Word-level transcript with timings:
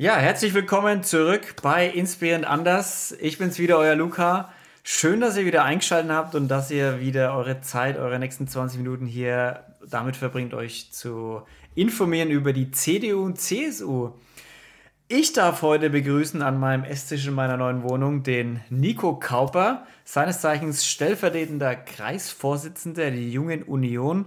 Ja, 0.00 0.16
herzlich 0.16 0.54
willkommen 0.54 1.02
zurück 1.02 1.56
bei 1.60 1.86
Inspirierend 1.86 2.46
Anders. 2.46 3.14
Ich 3.20 3.36
bin's 3.36 3.58
wieder, 3.58 3.76
euer 3.76 3.94
Luca. 3.94 4.50
Schön, 4.82 5.20
dass 5.20 5.36
ihr 5.36 5.44
wieder 5.44 5.62
eingeschaltet 5.62 6.10
habt 6.10 6.34
und 6.34 6.48
dass 6.48 6.70
ihr 6.70 7.00
wieder 7.00 7.36
eure 7.36 7.60
Zeit, 7.60 7.98
eure 7.98 8.18
nächsten 8.18 8.48
20 8.48 8.78
Minuten 8.78 9.04
hier 9.04 9.62
damit 9.86 10.16
verbringt, 10.16 10.54
euch 10.54 10.90
zu 10.90 11.42
informieren 11.74 12.30
über 12.30 12.54
die 12.54 12.70
CDU 12.70 13.26
und 13.26 13.38
CSU. 13.38 14.12
Ich 15.08 15.34
darf 15.34 15.60
heute 15.60 15.90
begrüßen 15.90 16.40
an 16.40 16.58
meinem 16.58 16.84
Esstisch 16.84 17.26
in 17.26 17.34
meiner 17.34 17.58
neuen 17.58 17.82
Wohnung 17.82 18.22
den 18.22 18.60
Nico 18.70 19.16
Kauper, 19.16 19.86
seines 20.06 20.40
Zeichens 20.40 20.86
stellvertretender 20.86 21.76
Kreisvorsitzender 21.76 23.10
der 23.10 23.20
Jungen 23.20 23.64
Union 23.64 24.24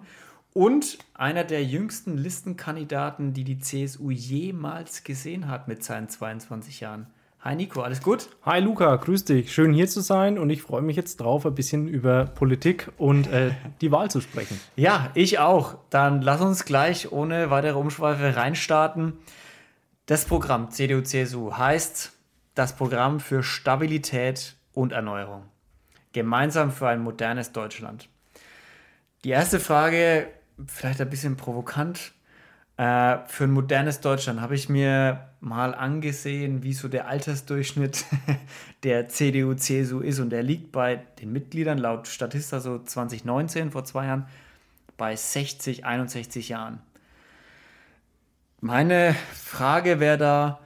und 0.54 1.00
einer 1.14 1.44
der 1.44 1.64
jüngsten 1.64 2.18
Listenkandidaten, 2.18 3.34
die 3.34 3.44
die 3.44 3.60
CSU 3.60 4.12
jemals 4.12 5.04
gesehen 5.04 5.48
hat 5.48 5.68
mit 5.68 5.84
seinen 5.84 6.10
22 6.10 6.80
Jahren. 6.80 7.08
Hi 7.42 7.56
Nico, 7.56 7.82
alles 7.82 8.02
gut? 8.02 8.30
Hi 8.44 8.62
Luca, 8.62 8.96
grüß 8.96 9.26
dich. 9.26 9.52
Schön 9.52 9.74
hier 9.74 9.90
zu 9.90 10.00
sein 10.00 10.40
und 10.40 10.50
ich 10.50 10.62
freue 10.62 10.82
mich 10.82 10.96
jetzt 10.96 11.18
drauf, 11.18 11.46
ein 11.46 11.56
bisschen 11.56 11.90
über 11.90 12.26
Politik 12.26 12.90
und 12.98 13.28
äh, 13.28 13.52
die 13.82 13.92
Wahl 13.92 14.10
zu 14.10 14.22
sprechen. 14.22 14.60
Ja, 14.78 15.12
ich 15.14 15.40
auch. 15.40 15.76
Dann 15.90 16.22
lass 16.22 16.40
uns 16.40 16.64
gleich 16.64 17.12
ohne 17.12 17.50
weitere 17.50 17.78
Umschweife 17.78 18.38
reinstarten. 18.38 19.14
Das 20.06 20.24
Programm 20.24 20.72
CDU-CSU 20.72 21.58
heißt 21.58 22.14
das 22.56 22.78
Programm 22.78 23.20
für 23.20 23.44
Stabilität 23.44 24.56
und 24.74 24.94
Erneuerung. 24.94 25.44
Gemeinsam 26.14 26.72
für 26.72 26.88
ein 26.88 27.02
modernes 27.02 27.52
Deutschland. 27.52 28.08
Die 29.26 29.32
erste 29.32 29.60
Frage 29.60 30.28
vielleicht 30.68 31.02
ein 31.02 31.10
bisschen 31.10 31.38
provokant. 31.38 32.14
Äh, 32.78 33.20
für 33.28 33.44
ein 33.44 33.52
modernes 33.52 34.00
Deutschland 34.00 34.42
habe 34.42 34.56
ich 34.56 34.68
mir 34.68 35.30
mal 35.40 35.76
angesehen, 35.76 36.64
wie 36.64 36.74
so 36.74 36.88
der 36.88 37.08
Altersdurchschnitt 37.08 38.06
der 38.84 39.10
CDU-CSU 39.10 40.00
ist. 40.00 40.20
Und 40.20 40.32
der 40.32 40.44
liegt 40.44 40.72
bei 40.72 40.96
den 41.22 41.32
Mitgliedern 41.32 41.78
laut 41.78 42.08
Statista 42.08 42.60
so 42.60 42.80
2019, 42.80 43.72
vor 43.72 43.86
zwei 43.86 44.08
Jahren, 44.08 44.26
bei 44.98 45.16
60, 45.16 45.86
61 45.86 46.50
Jahren. 46.50 46.80
Meine 48.60 49.16
Frage 49.34 50.00
wäre 50.00 50.18
da, 50.18 50.60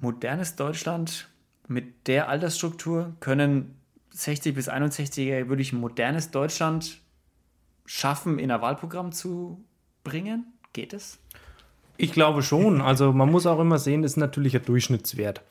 modernes 0.00 0.56
Deutschland 0.56 1.28
mit 1.68 2.08
der 2.08 2.28
Altersstruktur, 2.28 3.14
können 3.20 3.76
60 4.10 4.54
bis 4.54 4.68
61er 4.68 5.48
wirklich 5.48 5.72
modernes 5.72 6.30
Deutschland 6.30 7.00
schaffen, 7.86 8.38
in 8.38 8.50
ein 8.50 8.60
Wahlprogramm 8.60 9.12
zu 9.12 9.64
bringen? 10.02 10.52
Geht 10.72 10.92
es? 10.92 11.18
Ich 11.96 12.12
glaube 12.12 12.42
schon. 12.42 12.80
Also 12.80 13.12
man 13.12 13.30
muss 13.30 13.46
auch 13.46 13.60
immer 13.60 13.78
sehen, 13.78 14.02
das 14.02 14.12
ist 14.12 14.16
natürlich 14.16 14.56
ein 14.56 14.64
Durchschnittswert. 14.64 15.42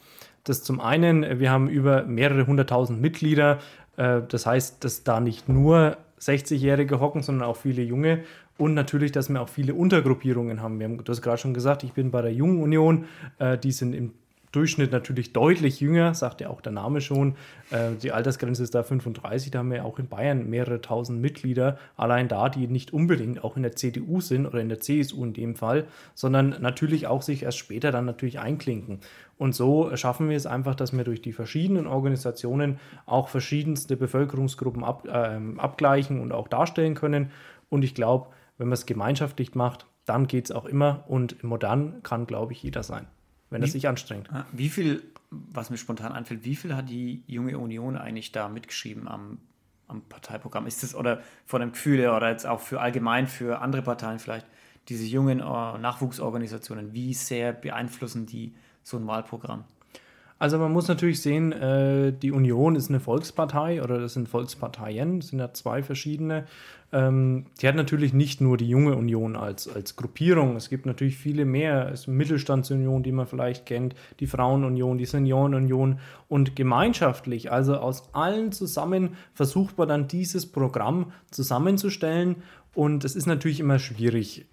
Das 0.44 0.64
zum 0.64 0.82
einen, 0.82 1.40
wir 1.40 1.52
haben 1.52 1.70
über 1.70 2.04
mehrere 2.04 2.46
hunderttausend 2.48 3.02
Mitglieder. 3.02 3.60
Äh, 3.96 4.22
das 4.28 4.46
heißt, 4.46 4.84
dass 4.84 5.04
da 5.04 5.20
nicht 5.20 5.48
nur 5.48 5.98
60-Jährige 6.20 7.00
hocken, 7.00 7.22
sondern 7.22 7.48
auch 7.48 7.58
viele 7.58 7.82
Junge. 7.82 8.24
Und 8.58 8.74
natürlich, 8.74 9.12
dass 9.12 9.30
wir 9.30 9.42
auch 9.42 9.50
viele 9.50 9.74
Untergruppierungen 9.74 10.62
haben. 10.62 10.80
Wir 10.80 10.88
haben, 10.88 11.04
du 11.04 11.12
hast 11.12 11.22
gerade 11.22 11.38
schon 11.38 11.54
gesagt, 11.54 11.84
ich 11.84 11.94
bin 11.94 12.12
bei 12.12 12.22
der 12.22 12.34
Jungen 12.34 12.62
Union. 12.62 13.06
Äh, 13.40 13.58
die 13.58 13.72
sind 13.72 13.94
im 13.94 14.14
Durchschnitt 14.54 14.92
natürlich 14.92 15.34
deutlich 15.34 15.80
jünger, 15.80 16.14
sagt 16.14 16.40
ja 16.40 16.50
auch 16.50 16.62
der 16.62 16.72
Name 16.72 17.02
schon. 17.02 17.36
Äh, 17.72 17.96
die 18.02 18.12
Altersgrenze 18.12 18.62
ist 18.62 18.76
da 18.76 18.84
35, 18.84 19.50
da 19.50 19.60
haben 19.60 19.72
wir 19.72 19.84
auch 19.84 19.98
in 19.98 20.08
Bayern 20.08 20.48
mehrere 20.48 20.80
tausend 20.80 21.20
Mitglieder, 21.20 21.80
allein 21.98 22.28
da, 22.28 22.50
die 22.50 22.68
nicht 22.68 22.94
unbedingt 22.94 23.44
auch 23.44 23.58
in 23.58 23.64
der 23.64 23.76
CDU 23.76 24.22
sind 24.22 24.46
oder 24.46 24.62
in 24.62 24.70
der 24.70 24.80
CSU 24.80 25.24
in 25.24 25.34
dem 25.34 25.56
Fall, 25.56 25.86
sondern 26.14 26.58
natürlich 26.62 27.08
auch 27.08 27.24
sich 27.24 27.42
erst 27.42 27.58
später 27.58 27.92
dann 27.92 28.06
natürlich 28.06 28.40
einklinken. 28.40 29.00
Und 29.40 29.56
so 29.56 29.96
schaffen 29.98 30.30
wir 30.30 30.38
es 30.38 30.46
einfach, 30.46 30.76
dass 30.76 30.96
wir 30.96 31.04
durch 31.04 31.24
die 31.24 31.34
verschiedenen 31.34 31.88
Organisationen 31.88 32.80
auch 33.08 33.30
verschiedenste 33.30 33.98
Bevölkerungsgruppen 33.98 34.84
ab, 34.84 35.08
äh, 35.08 35.40
abgleichen 35.58 36.22
und 36.22 36.32
auch 36.32 36.48
darstellen 36.48 36.94
können. 36.94 37.32
Und 37.70 37.84
ich 37.84 37.96
glaube, 37.96 38.28
wenn 38.60 38.68
man 38.68 38.74
es 38.74 38.86
gemeinschaftlich 38.86 39.56
macht, 39.56 39.88
dann 40.06 40.28
geht 40.28 40.46
es 40.46 40.52
auch 40.52 40.66
immer 40.66 41.06
und 41.08 41.44
modern 41.44 42.04
kann, 42.04 42.28
glaube 42.28 42.54
ich, 42.54 42.62
jeder 42.62 42.84
sein 42.84 43.08
wenn 43.54 43.62
wie, 43.62 43.68
er 43.68 43.72
sich 43.72 43.88
anstrengt. 43.88 44.30
Ah, 44.34 44.46
wie 44.52 44.68
viel, 44.68 45.04
was 45.30 45.70
mir 45.70 45.78
spontan 45.78 46.12
einfällt, 46.12 46.44
wie 46.44 46.56
viel 46.56 46.76
hat 46.76 46.90
die 46.90 47.24
junge 47.28 47.58
Union 47.58 47.96
eigentlich 47.96 48.32
da 48.32 48.50
mitgeschrieben 48.50 49.08
am, 49.08 49.38
am 49.88 50.02
Parteiprogramm? 50.02 50.66
Ist 50.66 50.82
das 50.82 50.96
oder 50.96 51.22
von 51.46 51.62
dem 51.62 51.72
Gefühl 51.72 52.00
her 52.00 52.18
oder 52.18 52.32
jetzt 52.32 52.48
auch 52.48 52.60
für 52.60 52.82
allgemein 52.82 53.28
für 53.28 53.62
andere 53.62 53.84
Parteien 53.84 54.18
vielleicht, 54.20 54.48
diese 54.90 55.06
jungen 55.06 55.40
äh, 55.40 55.44
Nachwuchsorganisationen, 55.44 56.94
wie 56.94 57.14
sehr 57.14 57.54
beeinflussen 57.54 58.26
die 58.26 58.54
so 58.82 58.98
ein 58.98 59.08
Wahlprogramm? 59.08 59.64
Also 60.44 60.60
man 60.60 60.74
muss 60.74 60.90
natürlich 60.90 61.22
sehen, 61.22 61.54
äh, 61.54 62.12
die 62.12 62.34
Union 62.34 62.76
ist 62.76 62.90
eine 62.90 63.00
Volkspartei 63.00 63.82
oder 63.82 63.98
das 63.98 64.12
sind 64.12 64.28
Volksparteien, 64.28 65.22
das 65.22 65.30
sind 65.30 65.40
ja 65.40 65.54
zwei 65.54 65.82
verschiedene. 65.82 66.44
Ähm, 66.92 67.46
die 67.62 67.68
hat 67.70 67.76
natürlich 67.76 68.12
nicht 68.12 68.42
nur 68.42 68.58
die 68.58 68.68
junge 68.68 68.98
Union 68.98 69.38
als, 69.38 69.74
als 69.74 69.96
Gruppierung, 69.96 70.58
es 70.58 70.68
gibt 70.68 70.86
natürlich 70.86 71.16
viele 71.16 71.46
mehr. 71.46 71.90
Es 71.94 72.02
ist 72.02 72.08
Mittelstandsunion, 72.08 73.04
die 73.04 73.14
man 73.14 73.26
vielleicht 73.26 73.66
kennt, 73.66 73.96
die 74.20 74.28
Frauenunion, 74.28 74.98
die 74.98 75.06
Seniorenunion 75.06 76.00
und 76.28 76.58
gemeinschaftlich, 76.58 77.50
also 77.50 77.78
aus 77.78 78.14
allen 78.14 78.52
zusammen 78.52 79.16
versucht 79.34 79.78
man 79.78 79.88
dann 79.88 80.10
dieses 80.10 80.46
Programm 80.46 81.14
zusammenzustellen 81.32 82.44
und 82.74 83.06
es 83.06 83.16
ist 83.16 83.28
natürlich 83.28 83.62
immer 83.62 83.80
schwierig. 83.80 84.46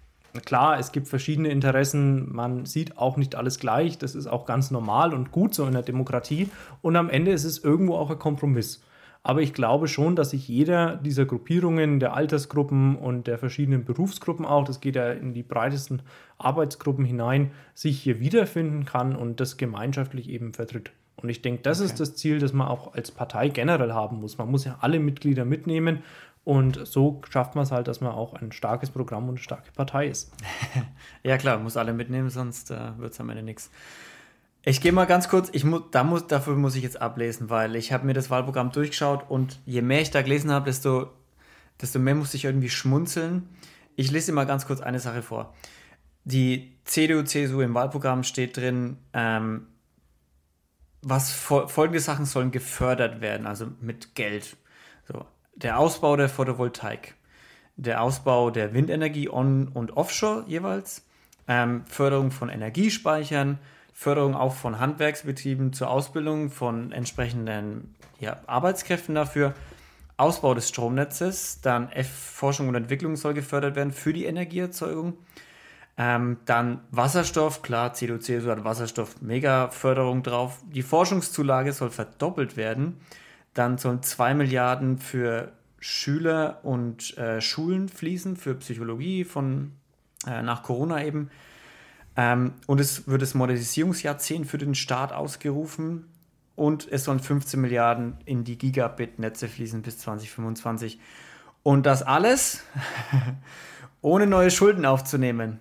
Klar, 0.45 0.79
es 0.79 0.91
gibt 0.91 1.07
verschiedene 1.07 1.49
Interessen, 1.49 2.33
man 2.33 2.65
sieht 2.65 2.97
auch 2.97 3.17
nicht 3.17 3.35
alles 3.35 3.59
gleich, 3.59 3.97
das 3.97 4.15
ist 4.15 4.27
auch 4.27 4.45
ganz 4.45 4.71
normal 4.71 5.13
und 5.13 5.31
gut 5.31 5.53
so 5.53 5.65
in 5.65 5.73
der 5.73 5.81
Demokratie 5.81 6.49
und 6.81 6.95
am 6.95 7.09
Ende 7.09 7.31
ist 7.31 7.43
es 7.43 7.63
irgendwo 7.63 7.95
auch 7.95 8.09
ein 8.09 8.19
Kompromiss. 8.19 8.81
Aber 9.23 9.41
ich 9.41 9.53
glaube 9.53 9.87
schon, 9.87 10.15
dass 10.15 10.31
sich 10.31 10.47
jeder 10.47 10.95
dieser 10.95 11.25
Gruppierungen, 11.25 11.99
der 11.99 12.15
Altersgruppen 12.15 12.95
und 12.95 13.27
der 13.27 13.37
verschiedenen 13.37 13.85
Berufsgruppen 13.85 14.45
auch, 14.45 14.63
das 14.63 14.79
geht 14.79 14.95
ja 14.95 15.11
in 15.11 15.33
die 15.33 15.43
breitesten 15.43 16.01
Arbeitsgruppen 16.39 17.05
hinein, 17.05 17.51
sich 17.75 18.01
hier 18.01 18.19
wiederfinden 18.19 18.85
kann 18.85 19.15
und 19.15 19.39
das 19.39 19.57
gemeinschaftlich 19.57 20.27
eben 20.29 20.53
vertritt. 20.53 20.91
Und 21.17 21.29
ich 21.29 21.43
denke, 21.43 21.61
das 21.61 21.79
okay. 21.79 21.85
ist 21.85 21.99
das 21.99 22.15
Ziel, 22.15 22.39
das 22.39 22.51
man 22.51 22.67
auch 22.67 22.95
als 22.95 23.11
Partei 23.11 23.49
generell 23.49 23.93
haben 23.93 24.19
muss. 24.19 24.39
Man 24.39 24.49
muss 24.49 24.65
ja 24.65 24.77
alle 24.81 24.99
Mitglieder 24.99 25.45
mitnehmen 25.45 26.01
und 26.43 26.87
so 26.87 27.21
schafft 27.29 27.55
man 27.55 27.63
es 27.63 27.71
halt, 27.71 27.87
dass 27.87 28.01
man 28.01 28.11
auch 28.13 28.33
ein 28.33 28.51
starkes 28.51 28.89
Programm 28.89 29.23
und 29.25 29.35
eine 29.35 29.37
starke 29.37 29.71
Partei 29.71 30.07
ist. 30.07 30.31
ja, 31.23 31.37
klar, 31.37 31.59
muss 31.59 31.77
alle 31.77 31.93
mitnehmen, 31.93 32.29
sonst 32.29 32.71
äh, 32.71 32.97
wird 32.97 33.13
es 33.13 33.19
am 33.19 33.29
Ende 33.29 33.43
nichts. 33.43 33.69
Ich 34.63 34.81
gehe 34.81 34.91
mal 34.91 35.05
ganz 35.05 35.27
kurz, 35.27 35.49
ich 35.53 35.63
mu 35.63 35.79
da 35.79 36.03
muss, 36.03 36.27
dafür 36.27 36.55
muss 36.55 36.75
ich 36.75 36.83
jetzt 36.83 37.01
ablesen, 37.01 37.49
weil 37.49 37.75
ich 37.75 37.91
habe 37.91 38.05
mir 38.05 38.13
das 38.13 38.29
Wahlprogramm 38.29 38.71
durchgeschaut 38.71 39.29
und 39.29 39.59
je 39.65 39.81
mehr 39.81 40.01
ich 40.01 40.11
da 40.11 40.21
gelesen 40.21 40.51
habe, 40.51 40.65
desto, 40.65 41.11
desto 41.81 41.99
mehr 41.99 42.15
musste 42.15 42.37
ich 42.37 42.45
irgendwie 42.45 42.69
schmunzeln. 42.69 43.49
Ich 43.95 44.11
lese 44.11 44.31
mal 44.31 44.45
ganz 44.45 44.67
kurz 44.67 44.81
eine 44.81 44.99
Sache 44.99 45.23
vor. 45.23 45.53
Die 46.23 46.77
CDU-CSU 46.85 47.61
im 47.61 47.73
Wahlprogramm 47.73 48.23
steht 48.23 48.57
drin, 48.57 48.97
ähm, 49.13 49.67
was 51.01 51.31
folgende 51.31 51.99
Sachen 51.99 52.25
sollen 52.25 52.51
gefördert 52.51 53.21
werden, 53.21 53.47
also 53.47 53.67
mit 53.79 54.13
Geld. 54.13 54.55
So, 55.07 55.25
der 55.61 55.79
Ausbau 55.79 56.15
der 56.15 56.29
Photovoltaik, 56.29 57.15
der 57.75 58.01
Ausbau 58.01 58.49
der 58.51 58.73
Windenergie 58.73 59.29
on- 59.29 59.67
und 59.67 59.97
offshore 59.97 60.43
jeweils, 60.47 61.05
ähm, 61.47 61.83
Förderung 61.87 62.31
von 62.31 62.49
Energiespeichern, 62.49 63.59
Förderung 63.93 64.35
auch 64.35 64.55
von 64.55 64.79
Handwerksbetrieben 64.79 65.73
zur 65.73 65.89
Ausbildung 65.89 66.49
von 66.49 66.91
entsprechenden 66.91 67.95
ja, 68.19 68.39
Arbeitskräften 68.47 69.15
dafür, 69.15 69.53
Ausbau 70.17 70.53
des 70.53 70.69
Stromnetzes, 70.69 71.61
dann 71.61 71.91
F 71.91 72.07
Forschung 72.07 72.67
und 72.67 72.75
Entwicklung 72.75 73.15
soll 73.15 73.33
gefördert 73.33 73.75
werden 73.75 73.91
für 73.91 74.13
die 74.13 74.25
Energieerzeugung. 74.25 75.17
Ähm, 75.97 76.37
dann 76.45 76.81
Wasserstoff, 76.91 77.61
klar, 77.61 77.93
CDU, 77.93 78.17
CSU 78.17 78.49
hat 78.49 78.63
Wasserstoff, 78.63 79.21
mega 79.21 79.69
Förderung 79.69 80.23
drauf. 80.23 80.59
Die 80.71 80.83
Forschungszulage 80.83 81.73
soll 81.73 81.89
verdoppelt 81.89 82.55
werden. 82.55 82.97
Dann 83.53 83.77
sollen 83.77 84.01
2 84.01 84.33
Milliarden 84.33 84.97
für 84.97 85.51
Schüler 85.81 86.59
und 86.63 87.17
äh, 87.17 87.41
Schulen 87.41 87.89
fließen, 87.89 88.37
für 88.37 88.55
Psychologie 88.55 89.25
von 89.25 89.73
äh, 90.25 90.41
nach 90.41 90.63
Corona 90.63 91.03
eben. 91.03 91.29
Ähm, 92.15 92.53
und 92.67 92.79
es 92.79 93.07
wird 93.07 93.21
das 93.21 93.33
Modernisierungsjahrzehnt 93.33 94.47
für 94.47 94.57
den 94.57 94.75
Staat 94.75 95.11
ausgerufen. 95.11 96.05
Und 96.55 96.89
es 96.89 97.05
sollen 97.05 97.19
15 97.19 97.59
Milliarden 97.59 98.17
in 98.25 98.43
die 98.43 98.57
Gigabit-Netze 98.57 99.49
fließen 99.49 99.81
bis 99.81 99.97
2025. 99.99 100.99
Und 101.63 101.85
das 101.85 102.03
alles 102.03 102.63
ohne 104.01 104.27
neue 104.27 104.51
Schulden 104.51 104.85
aufzunehmen. 104.85 105.59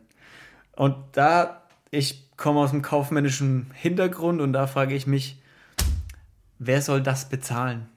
Und 0.76 0.96
da, 1.12 1.62
ich 1.90 2.30
komme 2.36 2.60
aus 2.60 2.70
dem 2.70 2.82
kaufmännischen 2.82 3.70
Hintergrund 3.74 4.40
und 4.40 4.52
da 4.52 4.66
frage 4.66 4.94
ich 4.94 5.06
mich, 5.06 5.40
Wer 6.62 6.82
soll 6.82 7.00
das 7.00 7.26
bezahlen? 7.30 7.88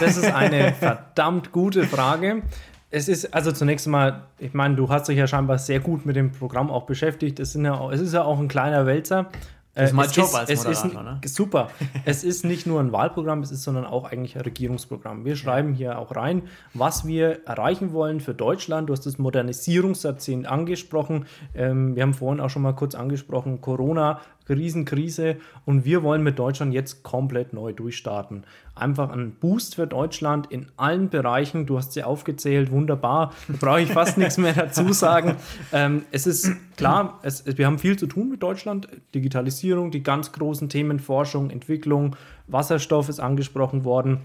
Das 0.00 0.16
ist 0.16 0.32
eine 0.32 0.72
verdammt 0.72 1.52
gute 1.52 1.84
Frage. 1.84 2.42
Es 2.90 3.08
ist 3.08 3.34
also 3.34 3.52
zunächst 3.52 3.86
mal, 3.88 4.22
ich 4.38 4.54
meine, 4.54 4.76
du 4.76 4.88
hast 4.88 5.08
dich 5.08 5.18
ja 5.18 5.26
scheinbar 5.26 5.58
sehr 5.58 5.80
gut 5.80 6.06
mit 6.06 6.16
dem 6.16 6.32
Programm 6.32 6.70
auch 6.70 6.84
beschäftigt. 6.84 7.40
Es, 7.40 7.54
ja, 7.54 7.90
es 7.90 8.00
ist 8.00 8.14
ja 8.14 8.22
auch 8.22 8.38
ein 8.38 8.48
kleiner 8.48 8.86
Wälzer. 8.86 9.30
Das 9.76 9.90
ist 9.90 9.94
mein 9.94 10.10
Job 10.10 10.24
ist, 10.24 10.34
als 10.34 10.64
Moderator, 10.64 11.02
ne? 11.02 11.20
Super. 11.26 11.68
es 12.06 12.24
ist 12.24 12.46
nicht 12.46 12.66
nur 12.66 12.80
ein 12.80 12.92
Wahlprogramm, 12.92 13.40
es 13.42 13.50
ist 13.50 13.62
sondern 13.62 13.84
auch 13.84 14.10
eigentlich 14.10 14.34
ein 14.34 14.40
Regierungsprogramm. 14.40 15.26
Wir 15.26 15.36
schreiben 15.36 15.74
hier 15.74 15.98
auch 15.98 16.16
rein, 16.16 16.44
was 16.72 17.06
wir 17.06 17.46
erreichen 17.46 17.92
wollen 17.92 18.20
für 18.20 18.32
Deutschland. 18.32 18.88
Du 18.88 18.94
hast 18.94 19.04
das 19.04 19.18
Modernisierungsjahrzehnt 19.18 20.46
angesprochen. 20.46 21.26
Ähm, 21.54 21.94
wir 21.94 22.04
haben 22.04 22.14
vorhin 22.14 22.40
auch 22.40 22.48
schon 22.48 22.62
mal 22.62 22.74
kurz 22.74 22.94
angesprochen, 22.94 23.60
Corona 23.60 24.20
Riesenkrise 24.54 25.36
und 25.64 25.84
wir 25.84 26.02
wollen 26.02 26.22
mit 26.22 26.38
Deutschland 26.38 26.72
jetzt 26.72 27.02
komplett 27.02 27.52
neu 27.52 27.72
durchstarten. 27.72 28.44
Einfach 28.74 29.10
ein 29.10 29.32
Boost 29.32 29.76
für 29.76 29.86
Deutschland 29.86 30.52
in 30.52 30.66
allen 30.76 31.08
Bereichen. 31.08 31.66
Du 31.66 31.78
hast 31.78 31.92
sie 31.92 32.04
aufgezählt, 32.04 32.70
wunderbar. 32.70 33.32
Da 33.48 33.54
brauche 33.58 33.80
ich 33.80 33.90
fast 33.90 34.18
nichts 34.18 34.38
mehr 34.38 34.52
dazu 34.52 34.92
sagen. 34.92 35.36
Ähm, 35.72 36.04
es 36.12 36.26
ist 36.26 36.52
klar, 36.76 37.18
es, 37.22 37.44
wir 37.46 37.66
haben 37.66 37.78
viel 37.78 37.98
zu 37.98 38.06
tun 38.06 38.28
mit 38.28 38.42
Deutschland. 38.42 38.88
Digitalisierung, 39.14 39.90
die 39.90 40.02
ganz 40.02 40.32
großen 40.32 40.68
Themen, 40.68 41.00
Forschung, 41.00 41.50
Entwicklung, 41.50 42.16
Wasserstoff 42.46 43.08
ist 43.08 43.18
angesprochen 43.18 43.84
worden. 43.84 44.20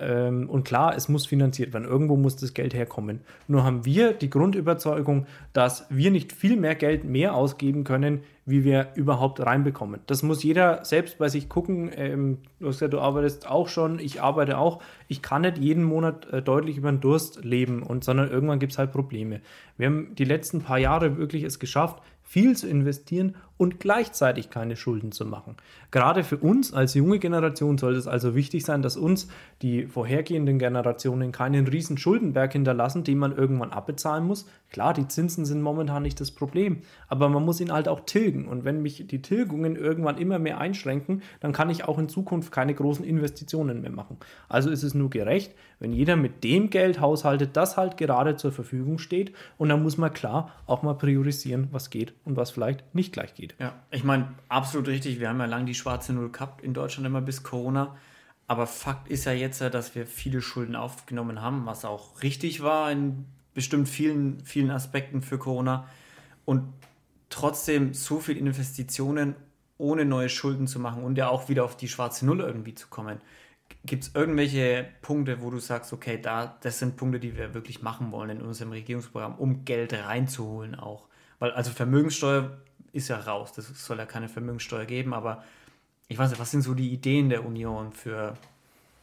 Ähm, 0.00 0.48
und 0.48 0.64
klar, 0.64 0.94
es 0.96 1.08
muss 1.08 1.26
finanziert 1.26 1.72
werden. 1.72 1.84
Irgendwo 1.84 2.16
muss 2.16 2.36
das 2.36 2.54
Geld 2.54 2.74
herkommen. 2.74 3.20
Nur 3.46 3.64
haben 3.64 3.84
wir 3.84 4.12
die 4.12 4.30
Grundüberzeugung, 4.30 5.26
dass 5.52 5.86
wir 5.90 6.10
nicht 6.10 6.32
viel 6.32 6.56
mehr 6.56 6.74
Geld 6.74 7.04
mehr 7.04 7.34
ausgeben 7.34 7.84
können, 7.84 8.20
wie 8.46 8.64
wir 8.64 8.88
überhaupt 8.94 9.40
reinbekommen. 9.40 10.00
Das 10.06 10.22
muss 10.22 10.42
jeder 10.42 10.84
selbst 10.84 11.18
bei 11.18 11.28
sich 11.28 11.48
gucken. 11.48 11.90
Ähm, 11.94 12.38
du 12.60 12.68
hast 12.68 12.76
gesagt, 12.76 12.94
du 12.94 13.00
arbeitest 13.00 13.48
auch 13.48 13.68
schon, 13.68 13.98
ich 13.98 14.22
arbeite 14.22 14.58
auch. 14.58 14.80
Ich 15.08 15.20
kann 15.20 15.42
nicht 15.42 15.58
jeden 15.58 15.84
Monat 15.84 16.26
äh, 16.32 16.42
deutlich 16.42 16.78
über 16.78 16.90
den 16.90 17.00
Durst 17.00 17.44
leben, 17.44 17.82
und, 17.82 18.04
sondern 18.04 18.30
irgendwann 18.30 18.58
gibt 18.58 18.72
es 18.72 18.78
halt 18.78 18.92
Probleme. 18.92 19.40
Wir 19.76 19.88
haben 19.88 20.14
die 20.14 20.24
letzten 20.24 20.62
paar 20.62 20.78
Jahre 20.78 21.18
wirklich 21.18 21.42
es 21.42 21.58
geschafft, 21.58 22.02
viel 22.28 22.54
zu 22.54 22.68
investieren 22.68 23.36
und 23.56 23.80
gleichzeitig 23.80 24.50
keine 24.50 24.76
Schulden 24.76 25.12
zu 25.12 25.24
machen. 25.24 25.56
Gerade 25.90 26.24
für 26.24 26.36
uns 26.36 26.74
als 26.74 26.92
junge 26.92 27.18
Generation 27.18 27.78
sollte 27.78 27.98
es 27.98 28.06
also 28.06 28.34
wichtig 28.34 28.64
sein, 28.64 28.82
dass 28.82 28.98
uns 28.98 29.28
die 29.62 29.86
vorhergehenden 29.86 30.58
Generationen 30.58 31.32
keinen 31.32 31.66
riesen 31.66 31.96
Schuldenberg 31.96 32.52
hinterlassen, 32.52 33.02
den 33.02 33.18
man 33.18 33.36
irgendwann 33.36 33.72
abbezahlen 33.72 34.26
muss. 34.26 34.46
Klar, 34.70 34.92
die 34.92 35.08
Zinsen 35.08 35.46
sind 35.46 35.62
momentan 35.62 36.02
nicht 36.02 36.20
das 36.20 36.30
Problem, 36.30 36.82
aber 37.08 37.30
man 37.30 37.44
muss 37.44 37.60
ihn 37.60 37.72
halt 37.72 37.88
auch 37.88 38.00
tilgen. 38.00 38.46
Und 38.46 38.64
wenn 38.64 38.82
mich 38.82 39.06
die 39.06 39.22
Tilgungen 39.22 39.74
irgendwann 39.74 40.18
immer 40.18 40.38
mehr 40.38 40.58
einschränken, 40.58 41.22
dann 41.40 41.52
kann 41.52 41.70
ich 41.70 41.84
auch 41.84 41.98
in 41.98 42.10
Zukunft 42.10 42.52
keine 42.52 42.74
großen 42.74 43.04
Investitionen 43.04 43.80
mehr 43.80 43.90
machen. 43.90 44.18
Also 44.50 44.68
ist 44.68 44.82
es 44.82 44.94
nur 44.94 45.08
gerecht, 45.08 45.54
wenn 45.80 45.92
jeder 45.92 46.16
mit 46.16 46.44
dem 46.44 46.68
Geld 46.68 47.00
haushaltet, 47.00 47.56
das 47.56 47.78
halt 47.78 47.96
gerade 47.96 48.36
zur 48.36 48.52
Verfügung 48.52 48.98
steht. 48.98 49.32
Und 49.56 49.70
dann 49.70 49.82
muss 49.82 49.96
man 49.96 50.12
klar 50.12 50.52
auch 50.66 50.82
mal 50.82 50.94
priorisieren, 50.94 51.68
was 51.72 51.88
geht 51.88 52.12
und 52.28 52.36
was 52.36 52.50
vielleicht 52.50 52.94
nicht 52.94 53.12
gleich 53.12 53.34
geht. 53.34 53.56
Ja, 53.58 53.74
ich 53.90 54.04
meine, 54.04 54.34
absolut 54.48 54.86
richtig. 54.88 55.18
Wir 55.18 55.30
haben 55.30 55.40
ja 55.40 55.46
lange 55.46 55.64
die 55.64 55.74
schwarze 55.74 56.12
Null 56.12 56.30
gehabt 56.30 56.62
in 56.62 56.74
Deutschland 56.74 57.06
immer 57.06 57.22
bis 57.22 57.42
Corona. 57.42 57.96
Aber 58.46 58.66
Fakt 58.66 59.08
ist 59.08 59.24
ja 59.24 59.32
jetzt, 59.32 59.60
dass 59.60 59.94
wir 59.94 60.06
viele 60.06 60.40
Schulden 60.40 60.76
aufgenommen 60.76 61.42
haben, 61.42 61.66
was 61.66 61.84
auch 61.84 62.22
richtig 62.22 62.62
war 62.62 62.90
in 62.92 63.26
bestimmt 63.54 63.88
vielen, 63.88 64.40
vielen 64.44 64.70
Aspekten 64.70 65.22
für 65.22 65.38
Corona. 65.38 65.88
Und 66.44 66.72
trotzdem 67.30 67.92
so 67.92 68.20
viel 68.20 68.36
Investitionen 68.36 69.34
ohne 69.78 70.04
neue 70.04 70.28
Schulden 70.28 70.66
zu 70.66 70.78
machen 70.80 71.02
und 71.02 71.18
ja 71.18 71.28
auch 71.28 71.48
wieder 71.48 71.64
auf 71.64 71.76
die 71.76 71.88
schwarze 71.88 72.26
Null 72.26 72.40
irgendwie 72.40 72.74
zu 72.74 72.88
kommen. 72.88 73.20
Gibt 73.84 74.04
es 74.04 74.14
irgendwelche 74.14 74.88
Punkte, 75.02 75.42
wo 75.42 75.50
du 75.50 75.58
sagst, 75.58 75.92
okay, 75.92 76.20
da, 76.20 76.58
das 76.62 76.78
sind 76.78 76.96
Punkte, 76.96 77.20
die 77.20 77.36
wir 77.36 77.54
wirklich 77.54 77.82
machen 77.82 78.12
wollen 78.12 78.30
in 78.30 78.42
unserem 78.42 78.72
Regierungsprogramm, 78.72 79.34
um 79.36 79.64
Geld 79.64 79.92
reinzuholen 79.92 80.74
auch? 80.74 81.08
Weil 81.38 81.52
also 81.52 81.70
Vermögenssteuer 81.70 82.58
ist 82.92 83.08
ja 83.08 83.18
raus, 83.18 83.52
das 83.52 83.66
soll 83.84 83.98
ja 83.98 84.06
keine 84.06 84.28
Vermögenssteuer 84.28 84.86
geben, 84.86 85.14
aber 85.14 85.44
ich 86.08 86.18
weiß 86.18 86.30
nicht, 86.30 86.40
was 86.40 86.50
sind 86.50 86.62
so 86.62 86.74
die 86.74 86.90
Ideen 86.90 87.28
der 87.28 87.44
Union 87.44 87.92
für, 87.92 88.36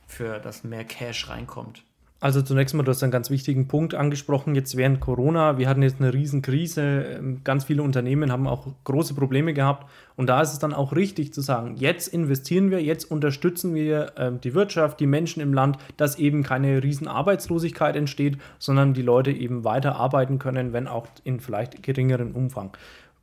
für 0.07 0.39
dass 0.39 0.63
mehr 0.63 0.83
Cash 0.83 1.29
reinkommt? 1.29 1.83
Also 2.21 2.41
zunächst 2.41 2.73
mal, 2.73 2.83
du 2.83 2.91
hast 2.91 3.03
einen 3.03 3.11
ganz 3.11 3.29
wichtigen 3.29 3.67
Punkt 3.67 3.93
angesprochen, 3.93 4.55
jetzt 4.55 4.77
während 4.77 5.01
Corona, 5.01 5.57
wir 5.57 5.67
hatten 5.67 5.83
jetzt 5.83 5.99
eine 5.99 6.13
Riesenkrise, 6.13 6.81
ähm, 6.81 7.41
ganz 7.43 7.65
viele 7.65 7.83
Unternehmen 7.83 8.31
haben 8.31 8.47
auch 8.47 8.67
große 8.85 9.13
Probleme 9.13 9.53
gehabt 9.53 9.85
und 10.15 10.27
da 10.27 10.41
ist 10.41 10.53
es 10.53 10.59
dann 10.59 10.73
auch 10.73 10.95
richtig 10.95 11.33
zu 11.33 11.41
sagen, 11.41 11.75
jetzt 11.75 12.07
investieren 12.07 12.71
wir, 12.71 12.81
jetzt 12.81 13.11
unterstützen 13.11 13.75
wir 13.75 14.13
äh, 14.15 14.31
die 14.41 14.53
Wirtschaft, 14.53 15.01
die 15.01 15.07
Menschen 15.07 15.41
im 15.41 15.53
Land, 15.53 15.77
dass 15.97 16.17
eben 16.17 16.41
keine 16.41 16.81
Riesenarbeitslosigkeit 16.81 17.97
entsteht, 17.97 18.37
sondern 18.59 18.93
die 18.93 19.01
Leute 19.01 19.31
eben 19.31 19.65
weiter 19.65 19.97
arbeiten 19.97 20.39
können, 20.39 20.71
wenn 20.71 20.87
auch 20.87 21.07
in 21.25 21.41
vielleicht 21.41 21.83
geringeren 21.83 22.31
Umfang. 22.31 22.71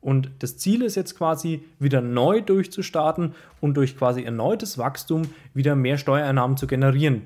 Und 0.01 0.29
das 0.39 0.57
Ziel 0.57 0.83
ist 0.83 0.95
jetzt 0.95 1.17
quasi 1.17 1.63
wieder 1.79 2.01
neu 2.01 2.41
durchzustarten 2.41 3.33
und 3.59 3.75
durch 3.75 3.97
quasi 3.97 4.21
erneutes 4.21 4.77
Wachstum 4.77 5.23
wieder 5.53 5.75
mehr 5.75 5.97
Steuereinnahmen 5.97 6.57
zu 6.57 6.67
generieren. 6.67 7.23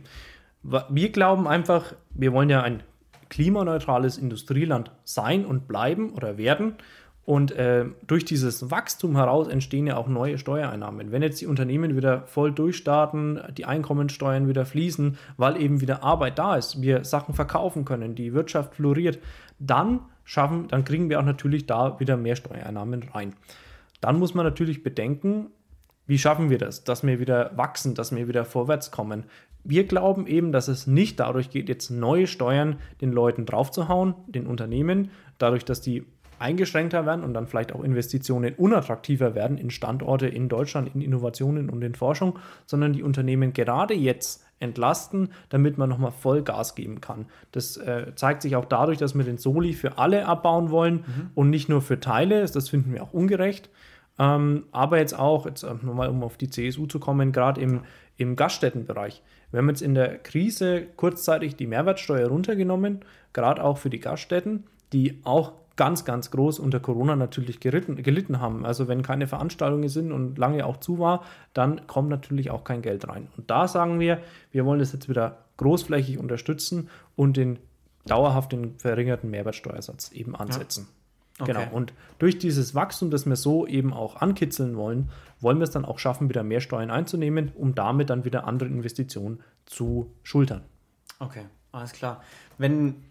Wir 0.90 1.10
glauben 1.12 1.48
einfach, 1.48 1.94
wir 2.14 2.34
wollen 2.34 2.50
ja 2.50 2.62
ein 2.62 2.84
klimaneutrales 3.30 4.18
Industrieland 4.18 4.92
sein 5.06 5.46
und 5.46 5.68
bleiben 5.68 6.12
oder 6.12 6.38
werden. 6.38 6.76
Und 7.24 7.52
äh, 7.52 7.86
durch 8.06 8.24
dieses 8.24 8.72
Wachstum 8.72 9.18
heraus 9.18 9.50
entstehen 9.50 9.88
ja 9.88 9.98
auch 9.98 10.08
neue 10.08 10.38
Steuereinnahmen. 10.38 11.12
Wenn 11.12 11.22
jetzt 11.22 11.42
die 11.42 11.46
Unternehmen 11.46 11.96
wieder 11.98 12.22
voll 12.22 12.54
durchstarten, 12.54 13.42
die 13.58 13.66
Einkommensteuern 13.66 14.48
wieder 14.48 14.66
fließen, 14.66 15.18
weil 15.36 15.62
eben 15.62 15.82
wieder 15.82 16.04
Arbeit 16.04 16.40
da 16.40 16.56
ist, 16.56 16.82
wir 16.82 17.04
Sachen 17.04 17.34
verkaufen 17.34 17.84
können, 17.84 18.16
die 18.16 18.34
Wirtschaft 18.34 18.76
floriert, 18.76 19.20
dann 19.60 20.00
schaffen, 20.24 20.68
dann 20.70 20.86
kriegen 20.86 21.10
wir 21.10 21.20
auch 21.20 21.26
natürlich 21.26 21.66
da 21.66 22.00
wieder 22.00 22.16
mehr 22.16 22.38
Steuereinnahmen 22.38 23.04
rein. 23.14 23.34
Dann 24.00 24.20
muss 24.20 24.34
man 24.34 24.46
natürlich 24.46 24.84
bedenken, 24.84 25.48
wie 26.06 26.18
schaffen 26.18 26.50
wir 26.50 26.58
das, 26.58 26.86
dass 26.86 27.06
wir 27.06 27.20
wieder 27.20 27.52
wachsen, 27.58 27.94
dass 27.94 28.16
wir 28.16 28.30
wieder 28.30 28.46
vorwärts 28.46 28.92
kommen. 28.92 29.26
Wir 29.70 29.86
glauben 29.86 30.28
eben, 30.28 30.54
dass 30.54 30.70
es 30.70 30.88
nicht 30.88 31.20
dadurch 31.20 31.50
geht, 31.50 31.68
jetzt 31.68 31.90
neue 31.90 32.26
Steuern 32.26 32.78
den 33.02 33.12
Leuten 33.12 33.46
draufzuhauen, 33.46 34.16
den 34.26 34.48
Unternehmen, 34.48 35.12
dadurch, 35.40 35.66
dass 35.66 35.82
die 35.82 36.06
eingeschränkter 36.40 37.06
werden 37.06 37.26
und 37.26 37.34
dann 37.34 37.48
vielleicht 37.48 37.74
auch 37.74 37.84
Investitionen 37.84 38.54
unattraktiver 38.54 39.36
werden 39.36 39.58
in 39.58 39.70
Standorte 39.70 40.28
in 40.28 40.48
Deutschland, 40.48 40.96
in 40.96 41.02
Innovationen 41.02 41.70
und 41.70 41.84
in 41.84 41.96
Forschung, 41.96 42.40
sondern 42.66 42.94
die 42.94 43.04
Unternehmen 43.04 43.52
gerade 43.52 43.94
jetzt 43.94 44.46
entlasten, 44.60 45.34
damit 45.50 45.78
man 45.78 45.90
nochmal 45.90 46.12
voll 46.12 46.44
Gas 46.44 46.76
geben 46.76 47.02
kann. 47.02 47.26
Das 47.52 47.76
äh, 47.76 48.14
zeigt 48.16 48.44
sich 48.44 48.56
auch 48.56 48.66
dadurch, 48.66 49.00
dass 49.00 49.16
wir 49.16 49.24
den 49.26 49.38
Soli 49.38 49.74
für 49.74 49.98
alle 49.98 50.28
abbauen 50.28 50.72
wollen 50.72 50.96
mhm. 50.96 51.30
und 51.36 51.50
nicht 51.50 51.68
nur 51.68 51.82
für 51.82 52.00
Teile. 52.00 52.46
Das 52.46 52.70
finden 52.70 52.94
wir 52.94 53.04
auch 53.04 53.14
ungerecht. 53.14 53.70
Ähm, 54.20 54.64
aber 54.72 54.98
jetzt 54.98 55.18
auch, 55.18 55.46
jetzt 55.46 55.64
äh, 55.64 55.74
nochmal 55.82 56.10
um 56.10 56.24
auf 56.24 56.38
die 56.38 56.50
CSU 56.50 56.88
zu 56.88 57.00
kommen, 57.00 57.32
gerade 57.32 57.62
im, 57.62 57.82
im 58.18 58.36
Gaststättenbereich. 58.36 59.22
Wir 59.52 59.60
haben 59.60 59.70
jetzt 59.70 59.82
in 59.82 59.96
der 59.96 60.18
Krise 60.18 60.88
kurzzeitig 60.96 61.56
die 61.56 61.68
Mehrwertsteuer 61.68 62.28
runtergenommen, 62.28 63.00
gerade 63.34 63.64
auch 63.64 63.78
für 63.78 63.90
die 63.90 64.00
Gaststätten, 64.00 64.66
die 64.92 65.22
auch 65.24 65.54
ganz, 65.78 66.04
ganz 66.06 66.32
groß 66.32 66.60
unter 66.60 66.80
Corona 66.80 67.16
natürlich 67.16 67.60
geritten, 67.60 68.02
gelitten 68.02 68.42
haben. 68.42 68.66
Also 68.66 68.88
wenn 68.88 69.04
keine 69.04 69.28
Veranstaltungen 69.28 69.90
sind 69.90 70.12
und 70.12 70.38
lange 70.38 70.66
auch 70.66 70.78
zu 70.78 71.00
war, 71.00 71.24
dann 71.54 71.88
kommt 71.88 72.10
natürlich 72.10 72.52
auch 72.52 72.64
kein 72.64 72.82
Geld 72.82 73.08
rein. 73.08 73.28
Und 73.38 73.50
da 73.50 73.68
sagen 73.68 74.00
wir, 74.00 74.20
wir 74.52 74.66
wollen 74.66 74.80
das 74.80 74.92
jetzt 74.92 75.08
wieder 75.08 75.46
großflächig 75.58 76.18
unterstützen 76.18 76.90
und 77.16 77.38
den 77.38 77.60
dauerhaft 78.06 78.52
den 78.52 78.78
verringerten 78.80 79.30
Mehrwertsteuersatz 79.30 80.12
eben 80.12 80.36
ansetzen. 80.36 80.88
Ja. 80.90 80.97
Okay. 81.40 81.54
Genau. 81.54 81.76
Und 81.76 81.94
durch 82.18 82.40
dieses 82.40 82.74
Wachstum, 82.74 83.12
das 83.12 83.26
wir 83.26 83.36
so 83.36 83.68
eben 83.68 83.94
auch 83.94 84.16
ankitzeln 84.18 84.76
wollen, 84.76 85.10
wollen 85.40 85.60
wir 85.60 85.66
es 85.66 85.72
dann 85.72 85.86
auch 85.86 86.00
schaffen, 86.00 86.30
wieder 86.30 86.44
mehr 86.44 86.62
Steuern 86.62 86.90
einzunehmen, 86.90 87.52
um 87.56 87.76
damit 87.76 88.10
dann 88.10 88.26
wieder 88.26 88.46
andere 88.46 88.70
Investitionen 88.70 89.42
zu 89.66 90.12
schultern. 90.24 90.64
Okay, 91.20 91.46
alles 91.72 91.94
klar. 91.94 92.24
Wenn 92.58 93.04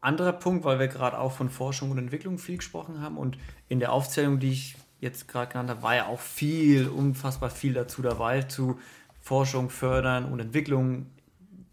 anderer 0.00 0.32
Punkt, 0.32 0.64
weil 0.64 0.78
wir 0.78 0.88
gerade 0.88 1.18
auch 1.18 1.32
von 1.32 1.48
Forschung 1.48 1.90
und 1.90 1.98
Entwicklung 1.98 2.38
viel 2.38 2.58
gesprochen 2.58 3.00
haben 3.00 3.16
und 3.16 3.38
in 3.68 3.80
der 3.80 3.92
Aufzählung, 3.92 4.38
die 4.38 4.52
ich 4.52 4.76
jetzt 5.00 5.28
gerade 5.28 5.50
genannt 5.50 5.70
habe, 5.70 5.82
war 5.82 5.96
ja 5.96 6.06
auch 6.06 6.20
viel, 6.20 6.88
unfassbar 6.88 7.50
viel 7.50 7.74
dazu 7.74 8.02
dabei, 8.02 8.42
zu 8.42 8.78
Forschung 9.20 9.70
fördern 9.70 10.24
und 10.26 10.40
Entwicklung 10.40 11.06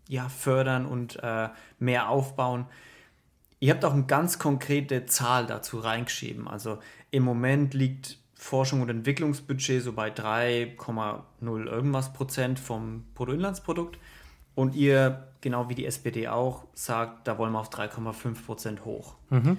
ja, 0.08 0.30
fördern 0.30 0.86
und 0.86 1.22
äh, 1.22 1.50
mehr 1.80 2.10
aufbauen. 2.10 2.66
Ihr 3.64 3.74
habt 3.74 3.86
auch 3.86 3.94
eine 3.94 4.04
ganz 4.04 4.40
konkrete 4.40 5.06
Zahl 5.06 5.46
dazu 5.46 5.80
reingeschrieben. 5.80 6.50
Also 6.50 6.80
im 7.12 7.24
Moment 7.24 7.74
liegt 7.74 8.18
Forschung 8.36 8.82
und 8.82 8.90
Entwicklungsbudget 8.90 9.82
so 9.82 9.94
bei 9.94 10.10
3,0 10.10 11.66
irgendwas 11.66 12.12
Prozent 12.12 12.60
vom 12.60 13.06
Bruttoinlandsprodukt. 13.16 13.98
Und 14.54 14.76
ihr, 14.76 15.30
genau 15.40 15.70
wie 15.70 15.76
die 15.76 15.86
SPD 15.86 16.28
auch, 16.28 16.66
sagt, 16.74 17.26
da 17.26 17.38
wollen 17.38 17.54
wir 17.54 17.62
auf 17.62 17.70
3,5 17.70 18.46
Prozent 18.46 18.84
hoch. 18.84 19.16
Mhm. 19.30 19.58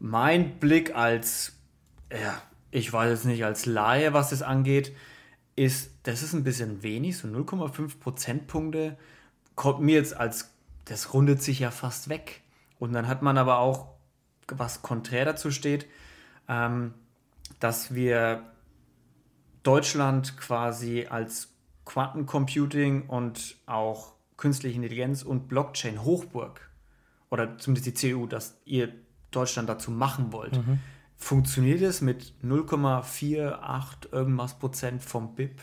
Mein 0.00 0.58
Blick 0.58 0.92
als, 0.96 1.52
ja, 2.10 2.42
ich 2.72 2.92
weiß 2.92 3.12
es 3.12 3.24
nicht, 3.24 3.44
als 3.44 3.66
Laie, 3.66 4.12
was 4.12 4.30
das 4.30 4.42
angeht, 4.42 4.92
ist, 5.54 5.92
das 6.02 6.20
ist 6.20 6.32
ein 6.32 6.42
bisschen 6.42 6.82
wenig, 6.82 7.16
so 7.16 7.28
0,5 7.28 8.00
Prozentpunkte 8.00 8.98
kommt 9.54 9.82
mir 9.82 9.94
jetzt 9.94 10.16
als, 10.16 10.52
das 10.84 11.14
rundet 11.14 11.40
sich 11.44 11.60
ja 11.60 11.70
fast 11.70 12.08
weg. 12.08 12.42
Und 12.78 12.92
dann 12.92 13.08
hat 13.08 13.22
man 13.22 13.38
aber 13.38 13.58
auch, 13.58 13.94
was 14.48 14.82
konträr 14.82 15.24
dazu 15.24 15.50
steht, 15.50 15.86
ähm, 16.48 16.94
dass 17.60 17.94
wir 17.94 18.42
Deutschland 19.62 20.36
quasi 20.36 21.06
als 21.08 21.54
Quantencomputing 21.84 23.08
und 23.08 23.56
auch 23.66 24.14
künstliche 24.36 24.76
Intelligenz 24.76 25.22
und 25.22 25.48
Blockchain 25.48 26.04
Hochburg 26.04 26.70
oder 27.30 27.58
zumindest 27.58 27.86
die 27.86 27.94
CDU, 27.94 28.26
dass 28.26 28.60
ihr 28.64 28.92
Deutschland 29.30 29.68
dazu 29.68 29.90
machen 29.90 30.32
wollt. 30.32 30.56
Mhm. 30.56 30.78
Funktioniert 31.16 31.80
es 31.80 32.00
mit 32.00 32.34
0,48 32.44 34.12
irgendwas 34.12 34.58
Prozent 34.58 35.02
vom 35.02 35.34
BIP? 35.34 35.60